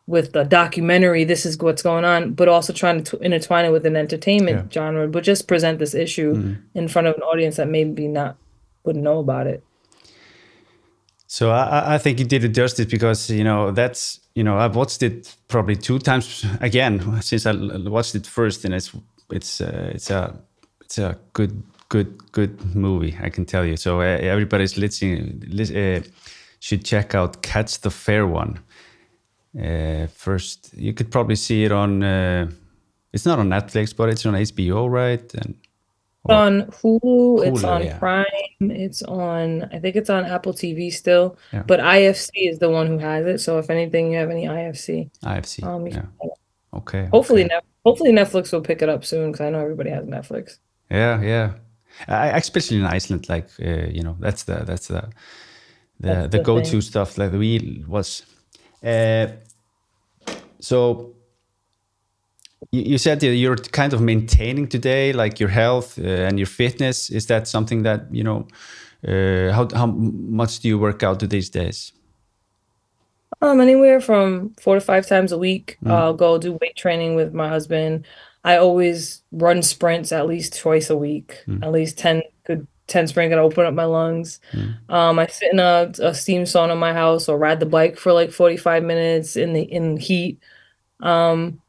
[0.05, 1.23] with a documentary.
[1.23, 4.71] This is what's going on, but also trying to intertwine it with an entertainment yeah.
[4.71, 6.61] genre, but just present this issue mm.
[6.73, 8.37] in front of an audience that maybe not
[8.83, 9.63] wouldn't know about it.
[11.27, 14.75] So I, I think you did it justice because you know that's you know I've
[14.75, 18.95] watched it probably two times again since I watched it first, and it's
[19.29, 20.39] it's uh, it's a
[20.81, 25.41] it's a good good good movie i can tell you so uh, everybody's listening
[25.75, 26.01] uh,
[26.59, 28.59] should check out catch the fair one
[29.61, 32.49] uh, first you could probably see it on uh,
[33.13, 35.55] it's not on netflix but it's on hbo right and
[36.29, 37.97] on hulu, hulu it's on yeah.
[37.97, 38.25] prime
[38.59, 41.63] it's on i think it's on apple tv still yeah.
[41.65, 45.09] but ifc is the one who has it so if anything you have any ifc
[45.23, 46.01] ifc um, yeah.
[46.73, 47.59] okay hopefully okay.
[47.85, 50.57] hopefully netflix will pick it up soon because i know everybody has netflix
[50.91, 51.53] yeah yeah
[52.07, 55.01] especially in Iceland, like uh, you know, that's the that's the
[55.99, 57.17] the, that's the, the go-to stuff.
[57.17, 58.23] Like we was.
[58.83, 59.27] Uh,
[60.59, 61.15] so
[62.71, 66.47] you, you said that you're kind of maintaining today, like your health uh, and your
[66.47, 67.09] fitness.
[67.09, 68.47] Is that something that you know?
[69.07, 71.93] Uh, how how much do you work out these days?
[73.41, 75.77] Um, anywhere from four to five times a week.
[75.83, 75.91] Mm.
[75.91, 78.05] I'll go do weight training with my husband.
[78.47, 81.61] I always run sprints at least twice a week, mm.
[81.61, 84.39] at least 10 good 10 sprint to open up my lungs.
[84.53, 84.89] Mm.
[84.89, 87.97] Um, I sit in a, a, steam sauna in my house or ride the bike
[87.97, 90.39] for like 45 minutes in the in heat.
[91.01, 91.61] Um,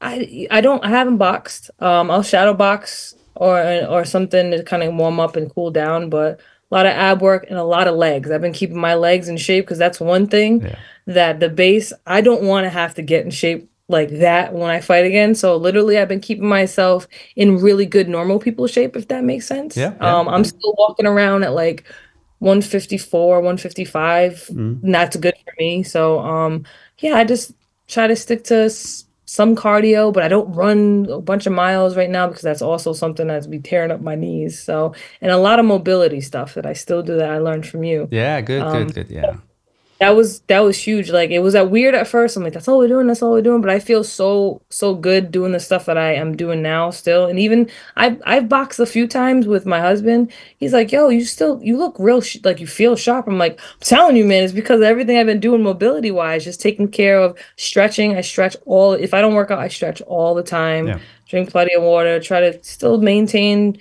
[0.00, 1.70] I I don't I haven't boxed.
[1.78, 6.08] Um, I'll shadow box or or something to kind of warm up and cool down,
[6.08, 6.40] but
[6.70, 8.30] a lot of ab work and a lot of legs.
[8.30, 10.78] I've been keeping my legs in shape because that's one thing yeah.
[11.06, 14.70] that the base I don't want to have to get in shape like that when
[14.70, 15.34] I fight again.
[15.34, 19.46] So literally I've been keeping myself in really good normal people shape, if that makes
[19.46, 19.76] sense.
[19.76, 19.94] Yeah.
[20.00, 20.16] yeah.
[20.18, 21.84] Um, I'm still walking around at like
[22.40, 24.32] 154, 155.
[24.52, 24.82] Mm.
[24.82, 25.82] And that's good for me.
[25.82, 26.64] So um
[26.98, 27.52] yeah, I just
[27.88, 31.96] try to stick to s- some cardio, but I don't run a bunch of miles
[31.96, 34.62] right now because that's also something that's be tearing up my knees.
[34.62, 37.84] So and a lot of mobility stuff that I still do that I learned from
[37.84, 38.06] you.
[38.10, 39.10] Yeah, good, um, good, good.
[39.10, 39.36] Yeah
[40.00, 41.10] that was that was huge.
[41.10, 42.36] Like it was that weird at first.
[42.36, 43.08] I'm like, that's all we're doing.
[43.08, 43.60] That's all we're doing.
[43.60, 47.26] But I feel so so good doing the stuff that I am doing now still.
[47.26, 50.32] And even I've I've boxed a few times with my husband.
[50.58, 53.26] He's like, yo, you still you look real sh- like you feel sharp.
[53.26, 56.60] I'm like, I'm telling you, man, it's because everything I've been doing mobility wise, just
[56.60, 58.16] taking care of stretching.
[58.16, 58.92] I stretch all.
[58.92, 60.86] If I don't work out, I stretch all the time.
[60.86, 61.00] Yeah.
[61.28, 62.20] Drink plenty of water.
[62.20, 63.78] Try to still maintain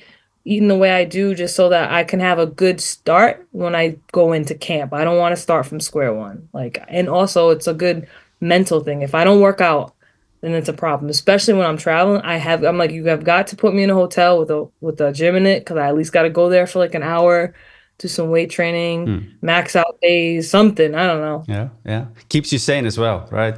[0.48, 3.76] eating the way I do just so that I can have a good start when
[3.76, 4.94] I go into camp.
[4.94, 6.48] I don't want to start from square one.
[6.54, 8.08] Like and also it's a good
[8.40, 9.02] mental thing.
[9.02, 9.94] If I don't work out,
[10.40, 11.10] then it's a problem.
[11.10, 12.22] Especially when I'm traveling.
[12.22, 14.68] I have I'm like you have got to put me in a hotel with a
[14.80, 16.96] with a gym in it cuz I at least got to go there for like
[16.96, 17.54] an hour,
[17.98, 19.20] do some weight training, hmm.
[19.42, 21.44] max out days, something, I don't know.
[21.48, 22.06] Yeah, yeah.
[22.30, 23.56] Keeps you sane as well, right?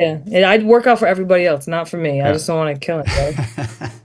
[0.00, 0.18] Yeah.
[0.32, 2.18] And I'd work out for everybody else, not for me.
[2.18, 2.30] Yeah.
[2.30, 3.92] I just don't want to kill it.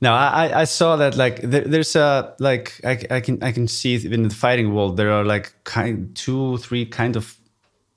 [0.00, 3.66] No, I, I saw that like there, there's a like I, I can I can
[3.66, 7.36] see in the fighting world there are like kind two three kind of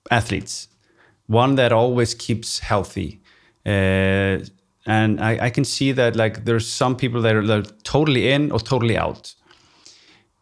[0.09, 0.67] athletes.
[1.27, 3.21] One that always keeps healthy,
[3.65, 4.39] uh,
[4.85, 8.51] and I, I can see that like there's some people that are like, totally in
[8.51, 9.35] or totally out.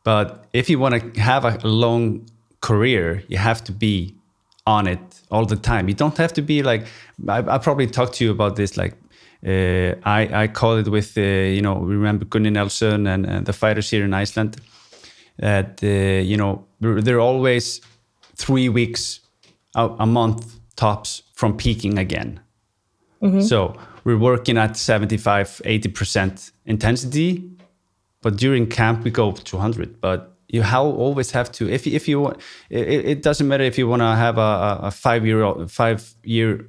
[0.06, 2.26] But if you want to have a long
[2.62, 4.16] career, you have to be
[4.66, 5.90] on it all the time.
[5.90, 6.88] You don't have to be like
[7.28, 8.78] I, I probably talked to you about this.
[8.78, 8.96] Like
[9.46, 13.54] uh, I I call it with uh, you know remember Gunnar Nelson and, and the
[13.54, 14.58] fighters here in Iceland
[15.38, 17.82] that uh, you know they're always
[18.36, 19.22] three weeks
[19.76, 22.40] a, a month tops from peaking again.
[23.22, 23.42] Mm-hmm.
[23.42, 27.50] So we're working at 75 80% intensity
[28.22, 32.08] but during camp we go to 200 but you how always have to if if
[32.08, 32.28] you
[32.70, 36.14] it, it doesn't matter if you want to have a, a five year old five
[36.24, 36.66] year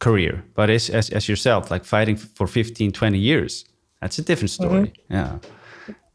[0.00, 3.64] career but as, as, as yourself like fighting for 15 20 years
[4.00, 5.14] that's a different story mm-hmm.
[5.14, 5.38] yeah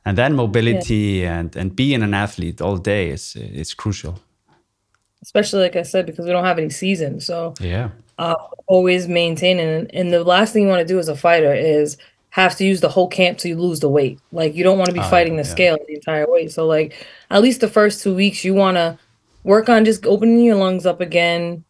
[0.06, 1.40] and then mobility yeah.
[1.40, 4.20] and and being an athlete all day is is crucial
[5.22, 8.36] especially like i said because we don't have any season so yeah uh,
[8.68, 11.98] always maintaining and, and the last thing you want to do as a fighter is
[12.36, 14.20] have to use the whole camp to lose the weight.
[14.32, 15.50] Like you don't want to be uh, fighting the yeah.
[15.50, 16.52] scale the entire weight.
[16.52, 16.94] So like
[17.30, 18.98] at least the first two weeks you want to
[19.44, 21.64] work on just opening your lungs up again,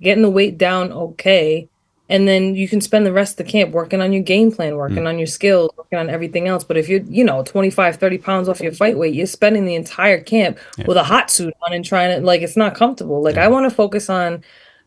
[0.00, 1.68] getting the weight down okay,
[2.08, 4.76] and then you can spend the rest of the camp working on your game plan,
[4.76, 5.08] working mm.
[5.08, 6.64] on your skills, working on everything else.
[6.64, 9.76] But if you're, you know, 25, 30 pounds off your fight weight, you're spending the
[9.76, 10.86] entire camp yeah.
[10.88, 13.22] with a hot suit on and trying to like it's not comfortable.
[13.22, 13.44] Like yeah.
[13.44, 14.42] I want to focus on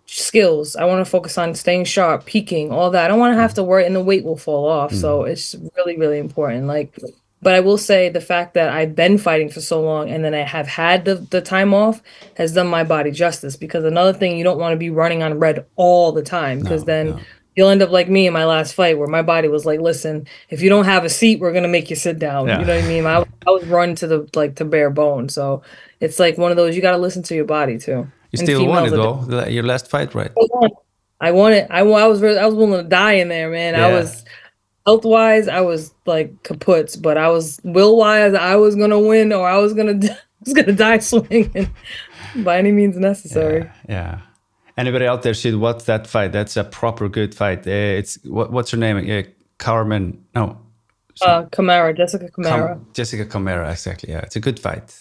[0.06, 0.76] skills.
[0.76, 3.06] I want to focus on staying sharp, peaking, all that.
[3.06, 3.56] I don't want to have mm.
[3.56, 4.92] to worry, and the weight will fall off.
[4.92, 5.02] Mm.
[5.02, 6.68] So it's really, really important.
[6.68, 6.98] Like,
[7.44, 10.34] but I will say the fact that I've been fighting for so long and then
[10.34, 12.02] I have had the, the time off
[12.36, 13.56] has done my body justice.
[13.56, 16.82] Because another thing, you don't want to be running on red all the time because
[16.82, 17.10] no, then.
[17.12, 17.20] No.
[17.56, 20.26] You'll end up like me in my last fight, where my body was like, "Listen,
[20.50, 22.60] if you don't have a seat, we're gonna make you sit down." Yeah.
[22.60, 23.06] You know what I mean?
[23.06, 25.62] I, I was run to the like to bare bone, so
[26.00, 28.08] it's like one of those you got to listen to your body too.
[28.32, 29.46] You still won it though.
[29.46, 30.32] Your last fight, right?
[31.22, 31.68] I won it.
[31.70, 33.76] I, I was I was willing to die in there, man.
[33.76, 33.86] Yeah.
[33.86, 34.26] I was
[34.86, 39.32] health wise, I was like kaputs, but I was will wise, I was gonna win
[39.34, 41.70] or I was gonna I was gonna die swinging
[42.38, 43.70] by any means necessary.
[43.88, 44.22] Yeah, yeah.
[44.76, 46.32] Anybody out there should watch that fight.
[46.32, 47.68] That's a proper good fight.
[47.68, 48.98] Uh, it's what, what's her name?
[48.98, 50.26] Uh, Carmen?
[50.34, 50.60] No.
[51.22, 52.76] Uh, Camara, Jessica Camara.
[52.76, 54.10] Com Jessica Camara, exactly.
[54.10, 54.98] Yeah, it's a good fight.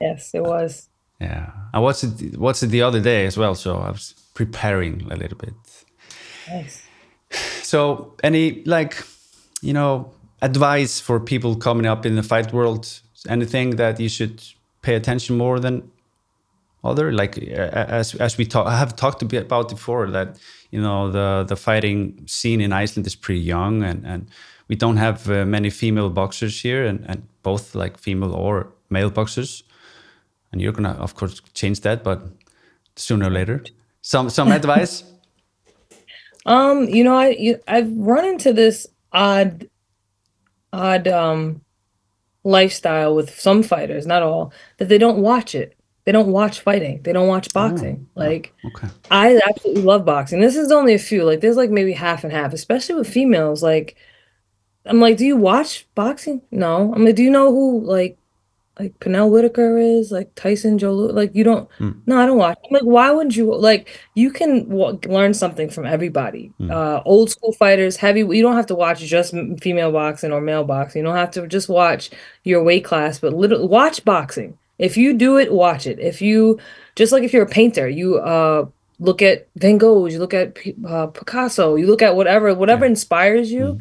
[0.00, 0.88] Yes, it was.
[1.20, 2.38] Yeah, I watched it.
[2.38, 5.54] Watched it the other day as well, so I was preparing a little bit.
[6.48, 6.86] Nice.
[7.64, 9.04] So, any like,
[9.60, 13.00] you know, advice for people coming up in the fight world?
[13.28, 14.42] Anything that you should
[14.82, 15.90] pay attention more than
[16.82, 17.12] other?
[17.12, 20.38] Like, as as we talk, I have talked a bit about before that
[20.70, 24.28] you know the the fighting scene in Iceland is pretty young, and and
[24.68, 29.10] we don't have uh, many female boxers here, and and both like female or male
[29.10, 29.64] boxers
[30.52, 32.22] and you're gonna of course change that but
[32.94, 33.64] sooner or later
[34.02, 35.04] some some advice
[36.46, 39.68] um you know i you, i've run into this odd
[40.72, 41.60] odd um
[42.44, 45.76] lifestyle with some fighters not all that they don't watch it.
[46.04, 47.00] They don't watch fighting.
[47.02, 48.08] They don't watch oh, boxing.
[48.16, 48.88] oh, like okay.
[49.10, 50.40] i absolutely love boxing.
[50.40, 51.24] This is only a few.
[51.24, 53.62] Like there's like maybe half and half especially with females.
[53.62, 53.96] Like
[54.84, 56.42] i'm like do you watch boxing?
[56.50, 56.92] No.
[56.92, 58.18] I'm like do you know who like
[58.78, 61.68] like Pernell Whitaker is, like Tyson Joe, like you don't.
[61.78, 62.00] Mm.
[62.06, 62.58] No, I don't watch.
[62.64, 63.54] I'm like, why wouldn't you?
[63.54, 66.52] Like, you can w- learn something from everybody.
[66.58, 66.70] Mm.
[66.70, 68.20] Uh, old school fighters, heavy.
[68.20, 71.00] You don't have to watch just female boxing or male boxing.
[71.00, 72.10] You don't have to just watch
[72.44, 74.56] your weight class, but literally watch boxing.
[74.78, 75.98] If you do it, watch it.
[75.98, 76.58] If you
[76.96, 78.66] just like if you're a painter, you uh
[78.98, 80.56] look at Van Gogh, you look at
[80.86, 82.90] uh, Picasso, you look at whatever whatever yeah.
[82.90, 83.64] inspires you.
[83.64, 83.80] Mm.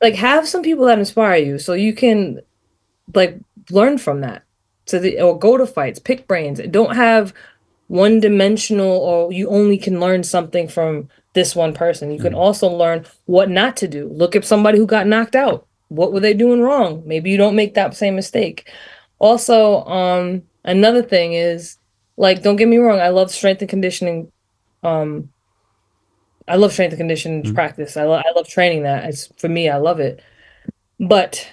[0.00, 2.40] Like have some people that inspire you, so you can
[3.14, 3.38] like
[3.72, 4.44] learn from that.
[4.86, 6.60] So the or go to fights pick brains.
[6.70, 7.32] Don't have
[7.88, 12.10] one dimensional or you only can learn something from this one person.
[12.10, 12.38] You can mm.
[12.38, 14.08] also learn what not to do.
[14.08, 15.66] Look at somebody who got knocked out.
[15.88, 17.02] What were they doing wrong?
[17.06, 18.70] Maybe you don't make that same mistake.
[19.18, 21.78] Also um another thing is
[22.16, 24.30] like don't get me wrong i love strength and conditioning
[24.84, 25.28] um
[26.46, 27.54] i love strength and conditioning mm.
[27.54, 27.96] practice.
[27.96, 29.04] I, lo- I love training that.
[29.04, 30.20] It's for me i love it.
[30.98, 31.46] But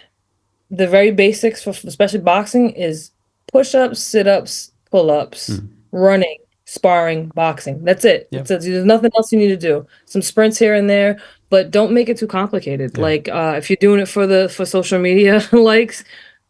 [0.72, 3.12] the very basics for especially boxing is
[3.52, 5.68] push-ups, sit-ups, pull-ups, mm.
[5.92, 7.84] running, sparring, boxing.
[7.84, 8.28] That's it.
[8.32, 8.46] Yep.
[8.48, 9.88] There's nothing else you need to do.
[10.06, 12.92] Some sprints here and there, but don't make it too complicated.
[12.96, 13.02] Yeah.
[13.02, 16.04] Like uh, if you're doing it for the for social media likes,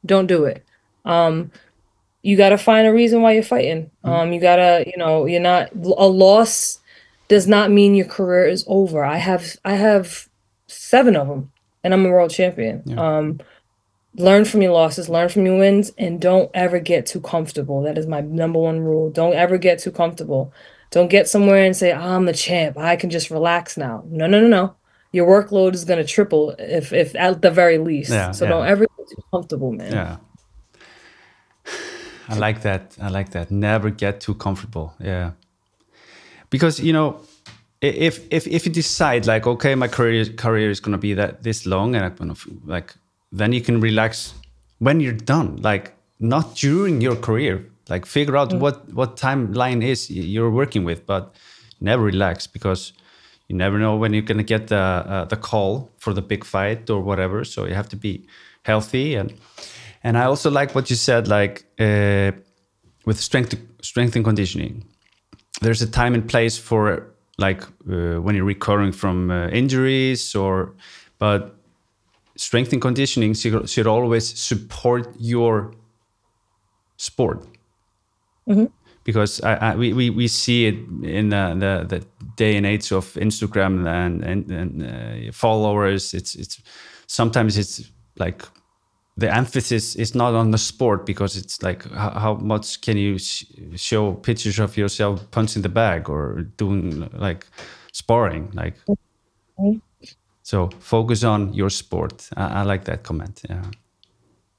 [0.06, 0.64] don't do it.
[1.06, 1.52] Um,
[2.22, 3.90] you got to find a reason why you're fighting.
[4.04, 4.10] Mm.
[4.10, 6.80] Um, you gotta, you know, you're not a loss
[7.30, 9.06] does not mean your career is over.
[9.06, 10.28] I have I have
[10.68, 11.52] seven of them,
[11.84, 12.84] and I'm a world champion.
[12.86, 13.00] Yeah.
[13.00, 13.40] Um,
[14.20, 17.82] learn from your losses, learn from your wins, and don't ever get too comfortable.
[17.82, 19.10] That is my number one rule.
[19.10, 20.54] Don't ever get too comfortable.
[20.92, 22.78] Don't get somewhere and say, I'm the champ.
[22.78, 24.04] I can just relax now.
[24.08, 24.76] No, no, no, no.
[25.12, 28.12] Your workload is gonna triple if if at the very least.
[28.12, 28.52] Yeah, so yeah.
[28.52, 29.92] don't ever get too comfortable, man.
[29.92, 30.18] Yeah.
[32.28, 32.96] I like that.
[33.02, 33.50] I like that.
[33.50, 34.94] Never get too comfortable.
[35.00, 35.32] Yeah.
[36.52, 37.22] Because you know,
[37.82, 41.66] if if if you decide like, okay, my career career is gonna be that this
[41.66, 42.94] long, and I'm gonna like,
[43.32, 44.34] then you can relax
[44.80, 45.58] when you're done.
[45.62, 47.66] Like not during your career.
[47.90, 48.60] Like figure out mm.
[48.60, 51.34] what what timeline is you're working with, but
[51.82, 52.94] never relax because
[53.48, 56.90] you never know when you're gonna get the uh, the call for the big fight
[56.90, 57.44] or whatever.
[57.44, 58.28] So you have to be
[58.64, 59.34] healthy and
[60.04, 62.32] and I also like what you said, like uh,
[63.06, 64.86] with strength strength and conditioning.
[65.62, 70.74] There's a time and place for like uh, when you're recovering from uh, injuries or,
[71.18, 71.59] but
[72.40, 75.74] strength and conditioning should, should always support your
[76.96, 77.46] sport.
[78.48, 78.66] Mm-hmm.
[79.04, 82.92] Because I, I, we, we, we see it in the, the, the, day and age
[82.94, 86.14] of Instagram and, and, and uh, followers.
[86.14, 86.62] It's, it's
[87.08, 88.44] sometimes it's like
[89.18, 93.18] the emphasis is not on the sport because it's like how, how much can you
[93.18, 93.44] sh
[93.76, 97.46] show pictures of yourself punching the bag or doing like
[97.92, 98.76] sparring like
[100.50, 102.28] so focus on your sport.
[102.36, 103.66] I, I, like that comment yeah.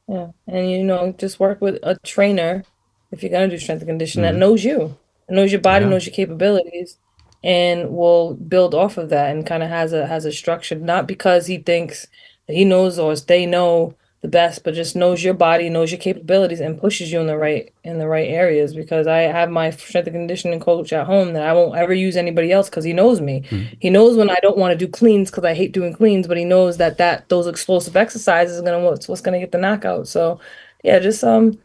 [0.07, 2.63] Yeah and you know just work with a trainer.
[3.11, 4.97] If you're gonna do strength and conditioning mm that knows you.
[5.29, 5.91] Knows your body yeah.
[5.91, 6.97] knows your capabilities
[7.43, 10.77] and will build off of that and kind of has a has a structure.
[10.77, 12.07] Not because he thinks
[12.47, 16.61] he knows or they know the best, but just knows your body, knows your capabilities,
[16.61, 18.75] and pushes you in the right in the right areas.
[18.75, 22.17] Because I have my strength and conditioning coach at home that I won't ever use
[22.17, 23.43] anybody else because he knows me.
[23.49, 23.75] Mm-hmm.
[23.81, 26.37] He knows when I don't want to do cleans because I hate doing cleans, but
[26.37, 30.07] he knows that that those explosive exercises are gonna what's what's gonna get the knockout.
[30.07, 30.39] So
[30.85, 31.59] yeah, just um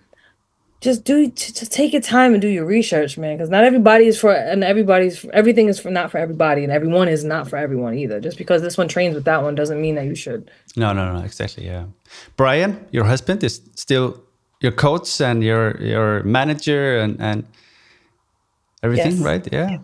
[0.85, 4.19] just do just take your time and do your research man because not everybody is
[4.19, 7.95] for and everybody's everything is for not for everybody and everyone is not for everyone
[7.95, 10.93] either just because this one trains with that one doesn't mean that you should no
[10.93, 11.85] no no exactly yeah
[12.38, 14.22] brian your husband is still
[14.61, 17.45] your coach and your your manager and and
[18.84, 19.22] everything yes.
[19.22, 19.47] right?
[19.51, 19.70] Yeah.
[19.70, 19.78] yeah.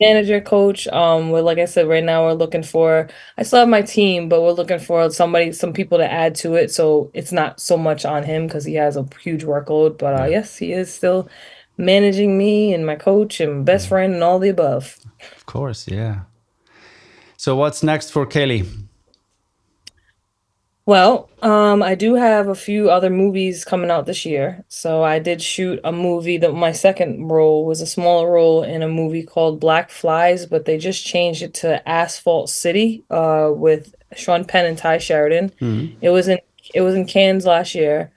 [0.00, 3.08] Manager coach um we're like i said right now we're looking for
[3.38, 6.54] i still have my team but we're looking for somebody some people to add to
[6.54, 6.72] it.
[6.72, 10.24] So it's not so much on him because he has a huge workload but uh,
[10.24, 11.28] yes he is still
[11.76, 14.98] managing me and my coach and best friend and all the above.
[15.36, 16.22] Of course yeah.
[17.36, 18.64] So what's next for Kali
[20.86, 24.64] well, um, I do have a few other movies coming out this year.
[24.68, 28.82] So I did shoot a movie that my second role was a smaller role in
[28.82, 33.94] a movie called Black Flies, but they just changed it to Asphalt City uh, with
[34.14, 35.50] Sean Penn and Tye Sheridan.
[35.60, 35.96] Mm-hmm.
[36.02, 36.38] It was in
[36.74, 38.12] it was in Cannes last year,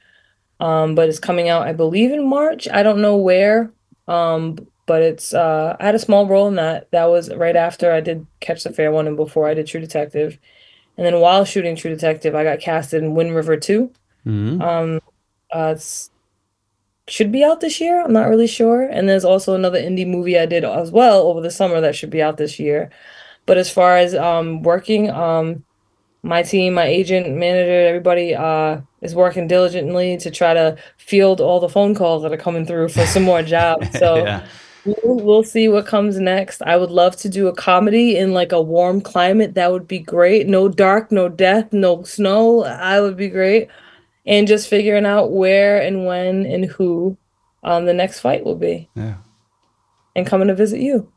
[0.59, 2.67] um, but it's coming out I believe in March.
[2.69, 3.71] I don't know where,
[4.09, 6.91] um, but it's uh, I had a small role in that.
[6.91, 9.79] That was right after I did Catch the Fair one and before I did True
[9.81, 10.37] Detective
[10.97, 13.91] and then while shooting True Detective, I got casted in Wind River 2.
[14.25, 14.61] Mm-hmm.
[14.61, 15.01] Um,
[15.53, 16.09] uh, it's
[17.07, 18.01] should be out this year.
[18.01, 18.83] I'm not really sure.
[18.83, 22.09] And there's also another indie movie I did as well over the summer that should
[22.09, 22.89] be out this year.
[23.45, 25.63] But as far as um, working, um,
[26.21, 31.61] my team, my agent, manager, everybody uh, is working diligently to try to field all
[31.61, 33.87] the phone calls that are coming through for some more jobs.
[33.97, 34.45] So yeah.
[34.87, 36.61] We'll, we'll see what comes next.
[36.61, 39.53] I would love to do a comedy in like a warm climate.
[39.55, 40.47] That would be great.
[40.47, 42.63] No dark, no death, no snow.
[42.63, 43.67] I would be great.
[44.25, 47.17] And just figuring out where and when and who
[47.63, 48.89] um, the next fight will be.
[48.95, 49.15] Yeah.
[50.15, 51.11] And coming to visit you.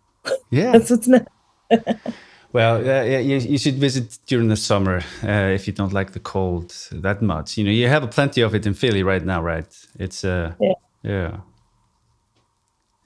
[0.50, 0.72] Yeah.
[0.72, 1.28] That's what's next.
[2.52, 6.12] well, uh, yeah, you, you should visit during the summer uh, if you don't like
[6.12, 7.56] the cold that much.
[7.56, 9.72] You know, you have plenty of it in Philly right now, right?
[9.98, 10.72] It's uh, yeah,
[11.04, 11.36] yeah.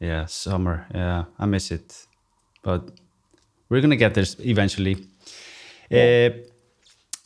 [0.00, 0.86] Yeah, summer.
[0.94, 2.06] Yeah, I miss it,
[2.62, 2.90] but
[3.68, 5.06] we're gonna get there eventually.
[5.90, 6.30] Yeah.
[6.30, 6.38] Uh,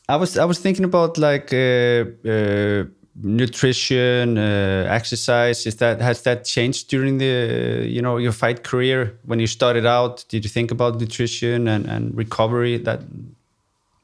[0.09, 2.85] I was I was thinking about like uh, uh,
[3.23, 5.67] nutrition, uh, exercise.
[5.67, 9.85] Is that has that changed during the you know your fight career when you started
[9.85, 10.25] out?
[10.29, 12.79] Did you think about nutrition and and recovery?
[12.79, 13.01] That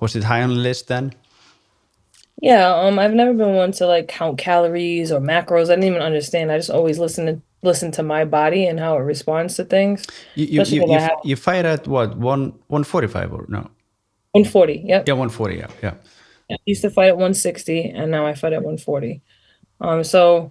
[0.00, 1.12] was it high on the list then?
[2.42, 5.70] Yeah, um, I've never been one to like count calories or macros.
[5.70, 6.52] I didn't even understand.
[6.52, 10.06] I just always listened to listen to my body and how it responds to things.
[10.34, 13.68] You you, you, you, you, fight at what one one forty five or no?
[14.32, 14.82] One forty.
[14.84, 15.08] Yep.
[15.08, 15.56] Yeah, one forty.
[15.56, 15.94] Yeah, yeah.
[16.50, 19.22] I used to fight at one sixty, and now I fight at one forty.
[19.80, 20.50] Um, so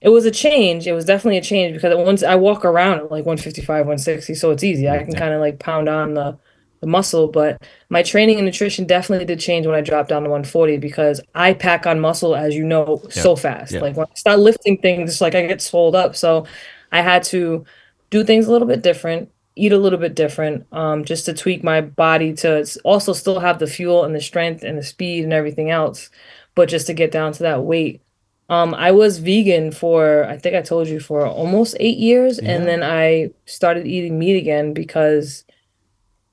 [0.00, 0.86] it was a change.
[0.86, 3.86] It was definitely a change because once I walk around at like one fifty five,
[3.86, 4.88] one sixty, so it's easy.
[4.88, 6.38] I can kind of like pound on the
[6.82, 10.28] the muscle, but my training and nutrition definitely did change when I dropped down to
[10.28, 13.22] 140 because I pack on muscle, as you know, yeah.
[13.22, 13.72] so fast.
[13.72, 13.80] Yeah.
[13.80, 16.16] Like when I start lifting things, it's like I get swelled up.
[16.16, 16.44] So
[16.90, 17.64] I had to
[18.10, 21.62] do things a little bit different, eat a little bit different, um, just to tweak
[21.64, 25.32] my body to also still have the fuel and the strength and the speed and
[25.32, 26.10] everything else,
[26.56, 28.02] but just to get down to that weight
[28.48, 32.50] Um, I was vegan for I think I told you for almost eight years, yeah.
[32.52, 35.44] and then I started eating meat again because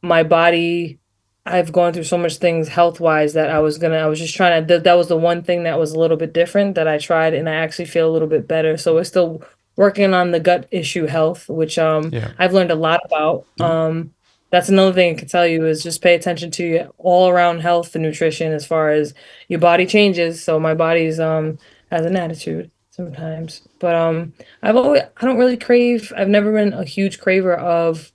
[0.02, 1.00] my body
[1.46, 4.36] I've gone through so much things health wise that I was gonna I was just
[4.36, 6.98] trying to that was the one thing that was a little bit different that I
[6.98, 8.78] tried and I actually feel a little bit better.
[8.78, 9.42] So we're still
[9.76, 12.32] working on the gut issue health, which um yeah.
[12.38, 13.46] I've learned a lot about.
[13.60, 13.64] Mm-hmm.
[13.64, 14.14] Um
[14.52, 17.60] that's another thing I can tell you is just pay attention to your all around
[17.62, 19.14] health and nutrition as far as
[19.48, 20.44] your body changes.
[20.44, 21.58] So my body's um
[21.92, 23.68] has an attitude sometimes.
[23.80, 28.12] But um I've always I don't really crave I've never been a huge craver of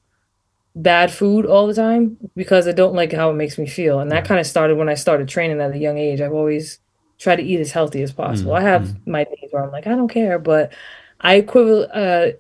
[0.77, 4.01] bad food all the time because I don't like how it makes me feel.
[4.01, 6.21] And that kind of started when I started training at a young age.
[6.21, 6.81] I've always
[7.19, 8.53] tried to eat as healthy as possible.
[8.53, 8.67] Mm-hmm.
[8.67, 9.07] I have mm.
[9.07, 10.73] my days where I'm like, I don't care, but
[11.21, 12.37] I equivalent uh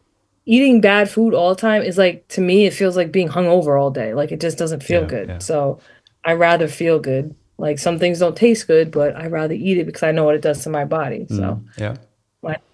[0.46, 3.80] eating bad food all the time is like to me it feels like being hungover
[3.80, 4.14] all day.
[4.14, 5.28] Like it just doesn't feel yeah, good.
[5.28, 5.38] Yeah.
[5.38, 5.80] So
[6.24, 7.34] I rather feel good.
[7.56, 10.34] Like some things don't taste good, but I rather eat it because I know what
[10.34, 11.26] it does to my body.
[11.28, 11.96] So mm, yeah.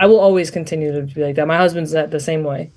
[0.00, 1.46] I will always continue to be like that.
[1.46, 2.72] My husband's that the same way.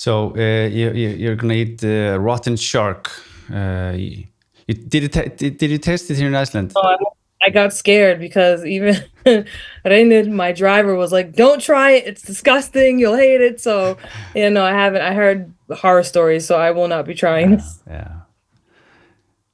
[0.00, 3.10] So uh, you, you, are gonna eat uh, rotten shark.
[3.52, 4.24] Uh, you,
[4.66, 6.72] did, it did, you taste it here in Iceland?
[6.74, 6.96] Oh,
[7.42, 8.94] I got scared because even
[9.84, 12.06] Reynir, my driver, was like, "Don't try it.
[12.06, 12.98] It's disgusting.
[12.98, 13.98] You'll hate it." So,
[14.34, 15.02] you know, I haven't.
[15.02, 17.82] I heard horror stories, so I will not be trying this.
[17.86, 18.20] Yeah.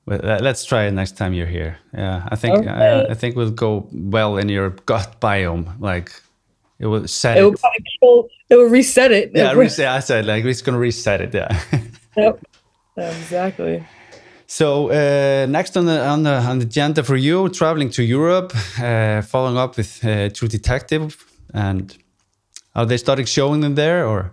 [0.06, 1.76] Well, let's try it next time you're here.
[1.92, 2.70] Yeah, I think okay.
[2.70, 5.74] I, I think will go well in your gut biome.
[5.80, 6.12] Like
[6.78, 7.40] it will set it.
[7.40, 7.54] It will,
[8.00, 9.30] kill, it will reset it.
[9.34, 9.88] Yeah, reset.
[9.88, 11.34] I said like it's gonna reset it.
[11.34, 11.60] Yeah.
[12.16, 12.40] yep.
[12.96, 13.84] Exactly.
[14.46, 18.52] So uh, next on the on the on the agenda for you, traveling to Europe,
[18.78, 21.16] uh, following up with uh, True Detective,
[21.52, 21.96] and
[22.74, 24.30] are they starting showing them there or?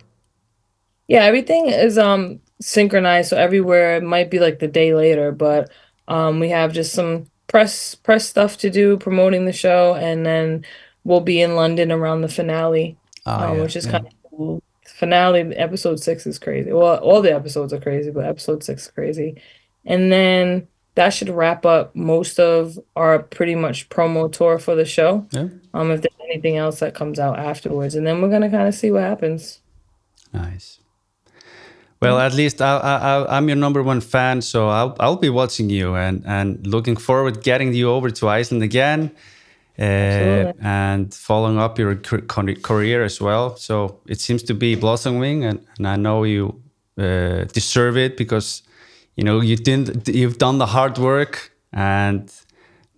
[1.08, 5.70] Yeah, everything is um synchronized, so everywhere it might be like the day later, but
[6.06, 10.64] um we have just some press press stuff to do promoting the show, and then
[11.04, 12.96] we'll be in London around the finale,
[13.26, 13.92] oh, um, yeah, which is yeah.
[13.92, 14.62] kind of cool.
[14.84, 16.72] Finale episode six is crazy.
[16.72, 19.40] Well, all the episodes are crazy, but episode six is crazy.
[19.84, 24.84] And then that should wrap up most of our pretty much promo tour for the
[24.84, 25.26] show.
[25.30, 25.48] Yeah.
[25.72, 28.74] Um, if there's anything else that comes out afterwards, and then we're gonna kind of
[28.74, 29.60] see what happens.
[30.32, 30.80] Nice.
[32.00, 35.70] Well, at least I, I, I'm your number one fan, so I'll, I'll be watching
[35.70, 39.10] you and, and looking forward getting you over to Iceland again
[39.78, 43.56] uh, and following up your career as well.
[43.56, 46.62] So it seems to be blossoming, and, and I know you
[46.98, 48.62] uh, deserve it because
[49.16, 50.08] you know you didn't.
[50.08, 52.32] You've done the hard work, and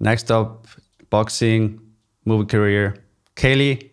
[0.00, 0.66] next up,
[1.10, 1.80] boxing,
[2.24, 2.96] movie career.
[3.36, 3.92] Kali,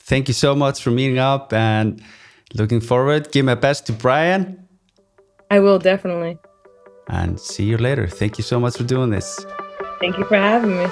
[0.00, 2.02] thank you so much for meeting up and
[2.54, 3.30] looking forward.
[3.32, 4.66] Give my best to Brian.
[5.50, 6.38] I will definitely.
[7.08, 8.08] And see you later.
[8.08, 9.46] Thank you so much for doing this.
[10.00, 10.86] Thank you for having me.